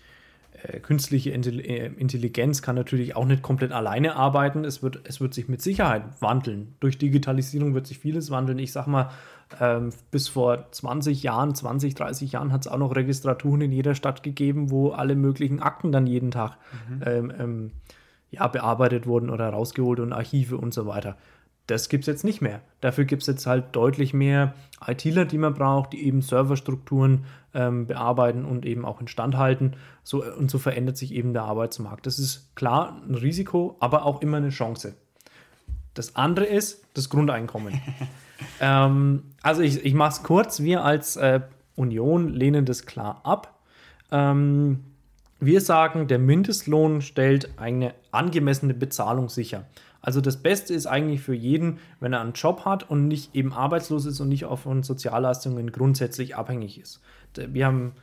äh, 0.64 0.80
künstliche 0.80 1.32
äh, 1.32 1.86
Intelligenz 1.98 2.62
kann 2.62 2.76
natürlich 2.76 3.16
auch 3.16 3.26
nicht 3.26 3.44
komplett 3.44 3.74
alleine 3.74 4.16
arbeiten. 4.16 4.64
Es 4.64 4.82
wird, 4.82 5.02
es 5.04 5.20
wird 5.20 5.34
sich 5.34 5.50
mit 5.50 5.62
Sicherheit 5.62 6.04
wandeln. 6.22 6.76
Durch 6.80 6.98
Digitalisierung 6.98 7.74
wird 7.74 7.86
sich 7.86 8.00
vieles 8.00 8.32
wandeln. 8.32 8.58
Ich 8.60 8.72
sag 8.72 8.88
mal, 8.88 9.12
ähm, 9.60 9.92
bis 10.10 10.30
vor 10.30 10.72
20 10.72 11.22
Jahren, 11.22 11.54
20, 11.54 11.94
30 11.94 12.32
Jahren 12.32 12.52
hat 12.52 12.62
es 12.62 12.72
auch 12.72 12.78
noch 12.78 12.96
Registraturen 12.96 13.62
in 13.62 13.72
jeder 13.72 13.94
Stadt 13.94 14.24
gegeben, 14.24 14.72
wo 14.72 14.92
alle 14.92 15.16
möglichen 15.16 15.60
Akten 15.62 15.92
dann 15.92 16.08
jeden 16.08 16.32
Tag 16.32 16.58
mhm. 16.90 17.02
ähm, 17.06 17.34
ähm, 17.38 17.72
ja, 18.32 18.48
bearbeitet 18.48 19.06
wurden 19.06 19.30
oder 19.30 19.50
rausgeholt 19.50 20.00
und 20.00 20.14
Archive 20.14 20.58
und 20.58 20.74
so 20.74 20.88
weiter. 20.88 21.18
Das 21.68 21.90
gibt 21.90 22.04
es 22.04 22.08
jetzt 22.08 22.24
nicht 22.24 22.42
mehr. 22.42 22.62
Dafür 22.82 23.06
gibt 23.06 23.24
es 23.24 23.28
jetzt 23.28 23.48
halt 23.48 23.76
deutlich 23.76 24.14
mehr 24.14 24.54
ITler, 24.86 25.26
die 25.26 25.40
man 25.40 25.56
braucht, 25.56 25.94
die 25.94 26.06
eben 26.06 26.22
Serverstrukturen 26.22 27.26
ähm, 27.56 27.88
bearbeiten 27.88 28.46
und 28.46 28.66
eben 28.66 28.86
auch 28.86 29.02
instand 29.02 29.36
halten. 29.36 29.74
So, 30.04 30.24
und 30.24 30.52
so 30.52 30.60
verändert 30.60 30.98
sich 30.98 31.12
eben 31.12 31.34
der 31.34 31.44
Arbeitsmarkt. 31.44 32.06
Das 32.06 32.20
ist 32.20 32.56
klar 32.56 33.02
ein 33.08 33.16
Risiko, 33.16 33.78
aber 33.80 34.06
auch 34.06 34.22
immer 34.22 34.38
eine 34.38 34.50
Chance. 34.50 34.96
Das 35.96 36.16
andere 36.16 36.46
ist 36.46 36.86
das 36.94 37.10
Grundeinkommen. 37.10 37.82
ähm, 38.60 39.24
also 39.42 39.62
ich, 39.64 39.84
ich 39.84 39.94
mache 39.96 40.12
es 40.12 40.24
kurz. 40.24 40.62
Wir 40.62 40.84
als 40.84 41.16
äh, 41.16 41.42
Union 41.76 42.30
lehnen 42.30 42.66
das 42.66 42.86
klar 42.86 43.22
ab. 43.24 43.60
Ähm, 44.12 44.84
wir 45.40 45.62
sagen, 45.62 46.08
der 46.08 46.20
Mindestlohn 46.20 47.02
stellt 47.02 47.58
eine 47.58 47.94
angemessene 48.12 48.74
Bezahlung 48.74 49.30
sicher. 49.30 49.66
Also 50.06 50.22
das 50.22 50.38
Beste 50.38 50.72
ist 50.76 50.86
eigentlich 50.86 51.22
für 51.22 51.34
jeden, 51.34 51.80
wenn 52.00 52.14
er 52.14 52.22
einen 52.22 52.34
Job 52.34 52.64
hat 52.64 52.88
und 52.88 53.08
nicht 53.08 53.36
eben 53.36 53.52
arbeitslos 53.52 54.06
ist 54.06 54.20
und 54.20 54.30
nicht 54.30 54.46
von 54.46 54.84
Sozialleistungen 54.84 55.72
grundsätzlich 55.72 56.36
abhängig 56.36 56.80
ist. 56.80 57.02
Wir 57.36 57.66
haben 57.66 57.94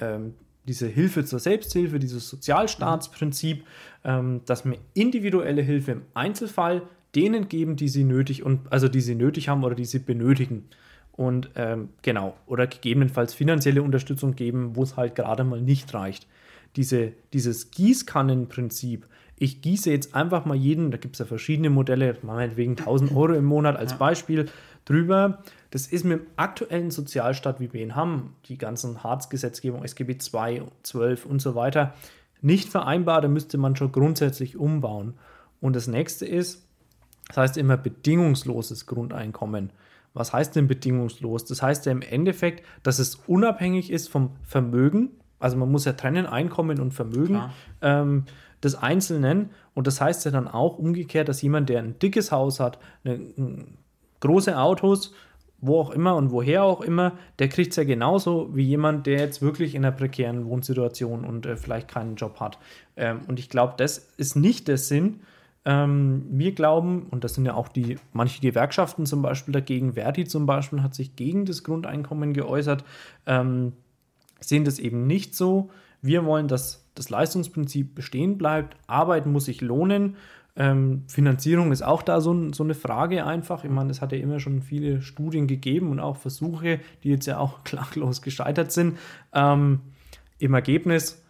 ähm, 0.00 0.32
diese 0.66 0.86
Hilfe 0.86 1.26
zur 1.26 1.38
Selbsthilfe, 1.38 1.98
dieses 1.98 2.30
Sozialstaatsprinzip, 2.30 3.66
ähm, 4.04 4.40
dass 4.46 4.64
wir 4.64 4.78
individuelle 4.94 5.60
Hilfe 5.60 5.92
im 5.92 6.02
Einzelfall 6.14 6.80
denen 7.14 7.48
geben, 7.48 7.76
die 7.76 7.90
sie 7.90 8.04
nötig 8.04 8.42
und 8.42 8.72
also 8.72 8.88
die 8.88 9.02
sie 9.02 9.14
nötig 9.14 9.50
haben 9.50 9.62
oder 9.62 9.74
die 9.74 9.84
sie 9.84 9.98
benötigen. 9.98 10.66
Und 11.12 11.50
ähm, 11.56 11.90
genau, 12.00 12.38
oder 12.46 12.66
gegebenenfalls 12.68 13.34
finanzielle 13.34 13.82
Unterstützung 13.82 14.34
geben, 14.34 14.76
wo 14.76 14.82
es 14.82 14.96
halt 14.96 15.14
gerade 15.14 15.44
mal 15.44 15.60
nicht 15.60 15.92
reicht. 15.92 16.26
Diese, 16.76 17.12
dieses 17.34 17.70
Gießkannenprinzip, 17.70 19.06
ich 19.40 19.62
gieße 19.62 19.90
jetzt 19.90 20.14
einfach 20.14 20.44
mal 20.44 20.54
jeden, 20.54 20.90
da 20.90 20.98
gibt 20.98 21.14
es 21.14 21.18
ja 21.18 21.24
verschiedene 21.24 21.70
Modelle, 21.70 22.14
meinetwegen 22.22 22.76
1000 22.76 23.16
Euro 23.16 23.32
im 23.32 23.46
Monat 23.46 23.74
als 23.74 23.96
Beispiel 23.96 24.50
drüber. 24.84 25.42
Das 25.70 25.86
ist 25.86 26.04
mit 26.04 26.20
dem 26.20 26.26
aktuellen 26.36 26.90
Sozialstaat, 26.90 27.58
wie 27.58 27.72
wir 27.72 27.80
ihn 27.80 27.96
haben, 27.96 28.36
die 28.44 28.58
ganzen 28.58 29.02
Hartz-Gesetzgebung, 29.02 29.82
SGB 29.82 30.12
II, 30.12 30.64
12 30.82 31.24
und 31.24 31.40
so 31.40 31.54
weiter, 31.54 31.94
nicht 32.42 32.68
vereinbar. 32.68 33.22
Da 33.22 33.28
müsste 33.28 33.56
man 33.56 33.76
schon 33.76 33.92
grundsätzlich 33.92 34.58
umbauen. 34.58 35.14
Und 35.62 35.74
das 35.74 35.86
nächste 35.86 36.26
ist, 36.26 36.66
das 37.28 37.38
heißt 37.38 37.56
immer 37.56 37.78
bedingungsloses 37.78 38.84
Grundeinkommen. 38.84 39.72
Was 40.12 40.34
heißt 40.34 40.54
denn 40.54 40.68
bedingungslos? 40.68 41.46
Das 41.46 41.62
heißt 41.62 41.86
ja 41.86 41.92
im 41.92 42.02
Endeffekt, 42.02 42.66
dass 42.82 42.98
es 42.98 43.14
unabhängig 43.26 43.90
ist 43.90 44.08
vom 44.08 44.32
Vermögen. 44.42 45.12
Also 45.38 45.56
man 45.56 45.70
muss 45.72 45.86
ja 45.86 45.94
trennen, 45.94 46.26
Einkommen 46.26 46.78
und 46.78 46.92
Vermögen. 46.92 47.36
Ähm, 47.80 48.24
des 48.62 48.74
Einzelnen. 48.74 49.50
Und 49.74 49.86
das 49.86 50.00
heißt 50.00 50.24
ja 50.24 50.30
dann 50.30 50.48
auch 50.48 50.78
umgekehrt, 50.78 51.28
dass 51.28 51.42
jemand, 51.42 51.68
der 51.68 51.80
ein 51.80 51.98
dickes 51.98 52.32
Haus 52.32 52.60
hat, 52.60 52.78
eine, 53.04 53.20
große 54.20 54.58
Autos, 54.58 55.14
wo 55.60 55.80
auch 55.80 55.90
immer 55.90 56.16
und 56.16 56.30
woher 56.30 56.64
auch 56.64 56.80
immer, 56.80 57.12
der 57.38 57.48
kriegt 57.48 57.70
es 57.72 57.76
ja 57.76 57.84
genauso 57.84 58.54
wie 58.54 58.64
jemand, 58.64 59.06
der 59.06 59.18
jetzt 59.18 59.42
wirklich 59.42 59.74
in 59.74 59.84
einer 59.84 59.94
prekären 59.94 60.46
Wohnsituation 60.46 61.24
und 61.24 61.44
äh, 61.46 61.56
vielleicht 61.56 61.88
keinen 61.88 62.16
Job 62.16 62.40
hat. 62.40 62.58
Ähm, 62.96 63.20
und 63.28 63.38
ich 63.38 63.50
glaube, 63.50 63.74
das 63.76 63.98
ist 64.16 64.36
nicht 64.36 64.68
der 64.68 64.78
Sinn. 64.78 65.20
Ähm, 65.66 66.24
wir 66.30 66.52
glauben, 66.52 67.06
und 67.10 67.24
das 67.24 67.34
sind 67.34 67.44
ja 67.44 67.54
auch 67.54 67.68
die 67.68 67.98
manche 68.14 68.40
Gewerkschaften 68.40 69.04
zum 69.04 69.20
Beispiel 69.20 69.52
dagegen, 69.52 69.94
Verdi 69.94 70.24
zum 70.24 70.46
Beispiel 70.46 70.82
hat 70.82 70.94
sich 70.94 71.16
gegen 71.16 71.44
das 71.44 71.62
Grundeinkommen 71.62 72.32
geäußert, 72.32 72.84
ähm, 73.26 73.74
sehen 74.40 74.64
das 74.64 74.78
eben 74.78 75.06
nicht 75.06 75.34
so. 75.34 75.68
Wir 76.00 76.24
wollen, 76.24 76.48
dass 76.48 76.79
das 76.94 77.10
Leistungsprinzip 77.10 77.94
bestehen 77.94 78.38
bleibt. 78.38 78.76
Arbeit 78.86 79.26
muss 79.26 79.46
sich 79.46 79.60
lohnen. 79.60 80.16
Ähm, 80.56 81.04
Finanzierung 81.06 81.72
ist 81.72 81.82
auch 81.82 82.02
da 82.02 82.20
so, 82.20 82.52
so, 82.52 82.64
eine 82.64 82.74
Frage 82.74 83.24
einfach. 83.24 83.64
Ich 83.64 83.70
meine, 83.70 83.90
es 83.90 84.00
hat 84.00 84.12
ja 84.12 84.18
immer 84.18 84.40
schon 84.40 84.62
viele 84.62 85.00
Studien 85.00 85.46
gegeben 85.46 85.90
und 85.90 86.00
auch 86.00 86.16
Versuche, 86.16 86.80
die 87.02 87.10
jetzt 87.10 87.26
ja 87.26 87.38
auch 87.38 87.64
klaglos 87.64 88.22
gescheitert 88.22 88.72
sind. 88.72 88.98
Ähm, 89.32 89.80
Im 90.38 90.54
Ergebnis, 90.54 91.22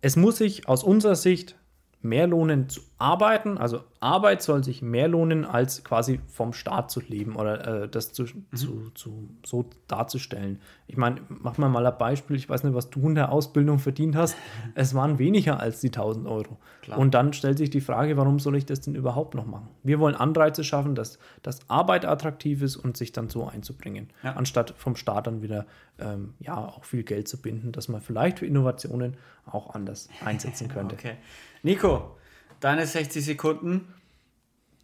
es 0.00 0.16
muss 0.16 0.38
sich 0.38 0.68
aus 0.68 0.82
unserer 0.82 1.14
Sicht 1.14 1.56
mehr 2.04 2.26
lohnen 2.26 2.68
zu 2.68 2.80
arbeiten. 2.98 3.58
Also 3.58 3.80
Arbeit 4.00 4.42
soll 4.42 4.64
sich 4.64 4.82
mehr 4.82 5.08
lohnen, 5.08 5.44
als 5.44 5.84
quasi 5.84 6.20
vom 6.26 6.52
Staat 6.52 6.90
zu 6.90 7.00
leben 7.00 7.36
oder 7.36 7.84
äh, 7.84 7.88
das 7.88 8.12
zu, 8.12 8.24
mhm. 8.24 8.46
zu, 8.54 8.90
zu, 8.94 9.28
so 9.44 9.70
darzustellen. 9.88 10.60
Ich 10.86 10.96
meine, 10.96 11.20
mach 11.28 11.58
mal 11.58 11.68
mal 11.68 11.86
ein 11.86 11.98
Beispiel. 11.98 12.36
Ich 12.36 12.48
weiß 12.48 12.64
nicht, 12.64 12.74
was 12.74 12.90
du 12.90 13.08
in 13.08 13.14
der 13.14 13.32
Ausbildung 13.32 13.78
verdient 13.78 14.16
hast. 14.16 14.36
Es 14.74 14.94
waren 14.94 15.18
weniger 15.18 15.60
als 15.60 15.80
die 15.80 15.88
1000 15.88 16.26
Euro. 16.26 16.58
Klar. 16.82 16.98
Und 16.98 17.14
dann 17.14 17.32
stellt 17.32 17.58
sich 17.58 17.70
die 17.70 17.80
Frage, 17.80 18.16
warum 18.16 18.38
soll 18.38 18.56
ich 18.56 18.66
das 18.66 18.80
denn 18.80 18.94
überhaupt 18.94 19.34
noch 19.34 19.46
machen? 19.46 19.68
Wir 19.82 19.98
wollen 19.98 20.14
Anreize 20.14 20.64
schaffen, 20.64 20.94
dass, 20.94 21.18
dass 21.42 21.68
Arbeit 21.68 22.04
attraktiv 22.04 22.62
ist 22.62 22.76
und 22.76 22.96
sich 22.96 23.12
dann 23.12 23.28
so 23.28 23.46
einzubringen, 23.46 24.08
ja. 24.22 24.32
anstatt 24.34 24.74
vom 24.76 24.96
Staat 24.96 25.26
dann 25.26 25.42
wieder 25.42 25.66
ähm, 26.02 26.34
ja 26.40 26.56
auch 26.56 26.84
viel 26.84 27.02
Geld 27.02 27.28
zu 27.28 27.40
binden, 27.40 27.72
dass 27.72 27.88
man 27.88 28.00
vielleicht 28.00 28.40
für 28.40 28.46
Innovationen 28.46 29.16
auch 29.46 29.74
anders 29.74 30.08
einsetzen 30.24 30.68
könnte. 30.72 30.94
okay. 30.94 31.16
Nico, 31.62 32.16
deine 32.60 32.86
60 32.86 33.24
Sekunden. 33.24 33.92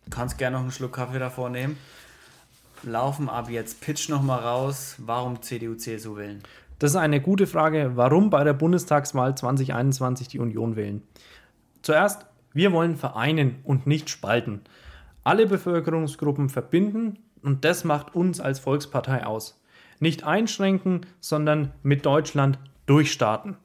Du 0.05 0.11
kannst 0.11 0.39
gerne 0.39 0.57
noch 0.57 0.63
einen 0.63 0.73
Schluck 0.73 0.95
Kaffee 0.95 1.19
davor 1.19 1.51
nehmen. 1.51 1.77
Laufen 2.83 3.29
ab 3.29 3.51
jetzt. 3.51 3.81
Pitch 3.81 4.09
noch 4.09 4.23
mal 4.23 4.39
raus. 4.39 4.97
Warum 4.99 5.43
CDU, 5.43 5.75
CSU 5.75 6.17
wählen? 6.17 6.43
Das 6.79 6.93
ist 6.93 6.97
eine 6.97 7.21
gute 7.21 7.47
Frage. 7.47 7.93
Warum 7.97 8.31
bei 8.31 8.45
der 8.45 8.53
Bundestagswahl 8.53 9.37
2021 9.37 10.29
die 10.29 10.39
Union 10.39 10.77
wählen? 10.77 11.03
Zuerst, 11.83 12.27
wir 12.53 12.73
wollen 12.73 12.97
vereinen 12.97 13.57
und 13.65 13.87
nicht 13.87 14.11
spalten. 14.11 14.63
Alle 15.25 15.47
Bevölkerungsgruppen 15.47 16.49
verbinden 16.49 17.19
und 17.43 17.65
das 17.65 17.85
macht 17.85 18.15
uns 18.15 18.41
als 18.41 18.61
Volkspartei 18.61 19.27
aus. 19.27 19.58
Nicht 20.01 20.25
einschränken, 20.25 21.07
sondern 21.21 21.73
mit 21.83 22.07
Deutschland 22.07 22.59
durchstarten. 22.87 23.57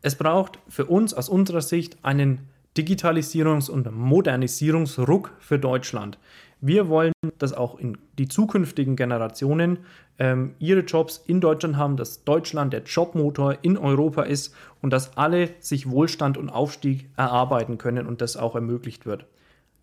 Es 0.00 0.16
braucht 0.16 0.58
für 0.68 0.86
uns 0.86 1.12
aus 1.14 1.28
unserer 1.28 1.60
Sicht 1.60 1.98
einen 2.02 2.48
Digitalisierungs- 2.76 3.70
und 3.70 3.90
Modernisierungsruck 3.92 5.32
für 5.40 5.58
Deutschland. 5.58 6.18
Wir 6.60 6.88
wollen, 6.88 7.12
dass 7.38 7.52
auch 7.52 7.78
in 7.78 7.98
die 8.18 8.28
zukünftigen 8.28 8.96
Generationen 8.96 9.78
ähm, 10.18 10.54
ihre 10.58 10.80
Jobs 10.80 11.22
in 11.26 11.40
Deutschland 11.40 11.76
haben, 11.76 11.96
dass 11.96 12.24
Deutschland 12.24 12.72
der 12.72 12.82
Jobmotor 12.82 13.58
in 13.62 13.76
Europa 13.76 14.22
ist 14.22 14.54
und 14.82 14.92
dass 14.92 15.16
alle 15.16 15.50
sich 15.60 15.88
Wohlstand 15.90 16.36
und 16.36 16.50
Aufstieg 16.50 17.08
erarbeiten 17.16 17.78
können 17.78 18.06
und 18.06 18.20
das 18.20 18.36
auch 18.36 18.54
ermöglicht 18.54 19.06
wird. 19.06 19.26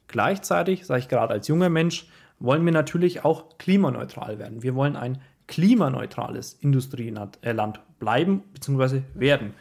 Gleichzeitig, 0.08 0.86
sage 0.86 1.00
ich 1.00 1.08
gerade 1.08 1.34
als 1.34 1.48
junger 1.48 1.70
Mensch, 1.70 2.08
wollen 2.40 2.66
wir 2.66 2.74
natürlich 2.74 3.24
auch 3.24 3.58
klimaneutral 3.58 4.40
werden. 4.40 4.62
Wir 4.62 4.76
wollen 4.76 4.96
ein 4.96 5.20
klimaneutrales 5.48 6.58
Industrieland 6.62 7.40
äh, 7.42 7.56
bleiben 8.00 8.44
bzw. 8.54 9.02
werden. 9.14 9.54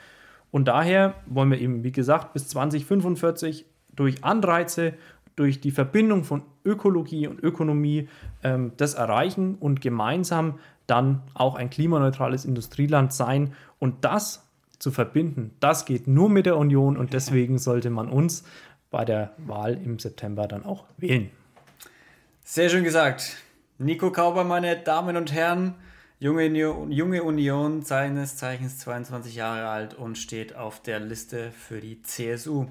Und 0.51 0.67
daher 0.67 1.15
wollen 1.27 1.51
wir 1.51 1.61
eben, 1.61 1.83
wie 1.83 1.93
gesagt, 1.93 2.33
bis 2.33 2.49
2045 2.49 3.67
durch 3.95 4.23
Anreize, 4.25 4.95
durch 5.37 5.61
die 5.61 5.73
Verbindung 5.73 6.25
von 6.25 6.43
Ökologie 6.65 7.27
und 7.27 7.43
Ökonomie 7.43 8.09
ähm, 8.43 8.73
das 8.77 8.95
erreichen 8.95 9.57
und 9.57 9.81
gemeinsam 9.81 10.59
dann 10.87 11.23
auch 11.35 11.57
ein 11.57 11.71
klimaneutrales 11.71 12.45
Industrieland 12.45 13.13
sein. 13.13 13.53
Und 13.79 14.05
das 14.05 14.47
zu 14.79 14.91
verbinden, 14.91 15.53
das 15.61 15.87
geht 15.87 16.07
nur 16.07 16.29
mit 16.29 16.47
der 16.47 16.57
Union 16.57 16.97
und 16.97 17.13
deswegen 17.13 17.59
sollte 17.59 17.91
man 17.91 18.09
uns 18.09 18.45
bei 18.91 19.05
der 19.05 19.33
Wahl 19.39 19.75
im 19.75 19.99
September 19.99 20.47
dann 20.47 20.65
auch 20.65 20.85
wählen. 20.99 21.31
Sehr 22.45 22.69
schön 22.69 22.85
gesagt. 22.85 23.44
Nico 23.79 24.13
Kauber, 24.13 24.45
meine 24.45 24.77
Damen 24.77 25.17
und 25.17 25.33
Herren, 25.33 25.75
junge, 26.21 26.47
junge 26.47 27.25
Union, 27.25 27.83
seines 27.83 28.37
Zeichens 28.37 28.79
22 28.79 29.35
Jahre 29.35 29.69
alt 29.69 29.95
und 29.95 30.17
steht 30.17 30.55
auf 30.55 30.81
der 30.81 31.01
Liste 31.01 31.51
für 31.51 31.81
die 31.81 32.01
CSU. 32.01 32.67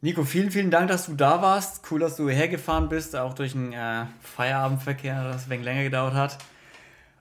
Nico, 0.00 0.24
vielen, 0.24 0.50
vielen 0.50 0.72
Dank, 0.72 0.88
dass 0.88 1.06
du 1.06 1.14
da 1.14 1.42
warst. 1.42 1.88
Cool, 1.90 2.00
dass 2.00 2.16
du 2.16 2.28
hergefahren 2.28 2.88
bist, 2.88 3.14
auch 3.14 3.34
durch 3.34 3.52
den 3.52 3.72
äh, 3.72 4.06
Feierabendverkehr, 4.20 5.30
das 5.30 5.44
ein 5.44 5.50
wenig 5.50 5.64
länger 5.64 5.84
gedauert 5.84 6.14
hat. 6.14 6.38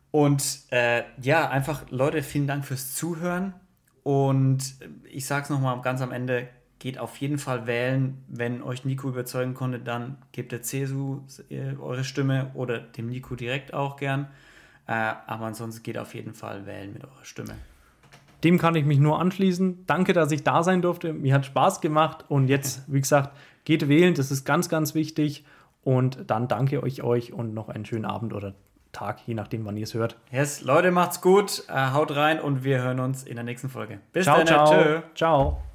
Und 0.09 0.43
äh, 0.71 1.03
ja, 1.21 1.47
einfach, 1.47 1.83
Leute, 1.91 2.23
vielen 2.23 2.47
Dank 2.47 2.65
fürs 2.65 2.95
Zuhören. 2.95 3.53
Und 4.01 4.63
ich 5.03 5.27
sage 5.27 5.43
es 5.43 5.49
nochmal 5.51 5.79
ganz 5.81 6.01
am 6.01 6.11
Ende, 6.11 6.47
geht 6.79 6.97
auf 6.97 7.17
jeden 7.17 7.37
Fall 7.37 7.67
wählen. 7.67 8.23
Wenn 8.27 8.63
euch 8.63 8.85
Nico 8.85 9.09
überzeugen 9.09 9.53
konnte, 9.53 9.79
dann 9.79 10.17
gebt 10.31 10.51
der 10.51 10.61
CSU 10.61 11.21
äh, 11.49 11.75
eure 11.79 12.03
Stimme 12.03 12.51
oder 12.53 12.79
dem 12.79 13.07
Nico 13.07 13.35
direkt 13.35 13.73
auch 13.73 13.97
gern. 13.97 14.27
Äh, 14.87 14.93
aber 15.27 15.45
ansonsten 15.45 15.83
geht 15.83 15.97
auf 15.97 16.15
jeden 16.15 16.33
Fall 16.33 16.65
wählen 16.65 16.93
mit 16.93 17.03
eurer 17.03 17.23
Stimme. 17.23 17.55
Dem 18.43 18.57
kann 18.57 18.75
ich 18.75 18.85
mich 18.85 18.99
nur 18.99 19.19
anschließen. 19.19 19.85
Danke, 19.85 20.13
dass 20.13 20.31
ich 20.31 20.43
da 20.43 20.63
sein 20.63 20.81
durfte. 20.81 21.13
Mir 21.13 21.33
hat 21.33 21.45
Spaß 21.45 21.81
gemacht. 21.81 22.25
Und 22.29 22.47
jetzt, 22.47 22.83
wie 22.91 23.01
gesagt, 23.01 23.35
geht 23.65 23.87
wählen. 23.87 24.15
Das 24.15 24.31
ist 24.31 24.45
ganz, 24.45 24.69
ganz 24.69 24.95
wichtig. 24.95 25.45
Und 25.83 26.29
dann 26.29 26.47
danke 26.47 26.81
ich 26.85 27.03
euch 27.03 27.33
und 27.33 27.53
noch 27.53 27.69
einen 27.69 27.85
schönen 27.85 28.05
Abend 28.05 28.33
oder 28.33 28.53
Tag, 28.91 29.19
je 29.27 29.35
nachdem, 29.35 29.65
wann 29.65 29.77
ihr 29.77 29.83
es 29.83 29.93
hört. 29.93 30.17
Yes, 30.31 30.61
Leute, 30.61 30.89
macht's 30.89 31.21
gut. 31.21 31.63
Äh, 31.67 31.91
haut 31.91 32.15
rein 32.15 32.39
und 32.39 32.63
wir 32.63 32.81
hören 32.81 32.99
uns 32.99 33.23
in 33.23 33.35
der 33.35 33.43
nächsten 33.43 33.69
Folge. 33.69 33.99
Bis 34.13 34.23
ciao, 34.23 34.37
dann. 34.37 34.47
Ciao. 34.47 34.71
Tschö. 34.71 35.01
ciao. 35.13 35.68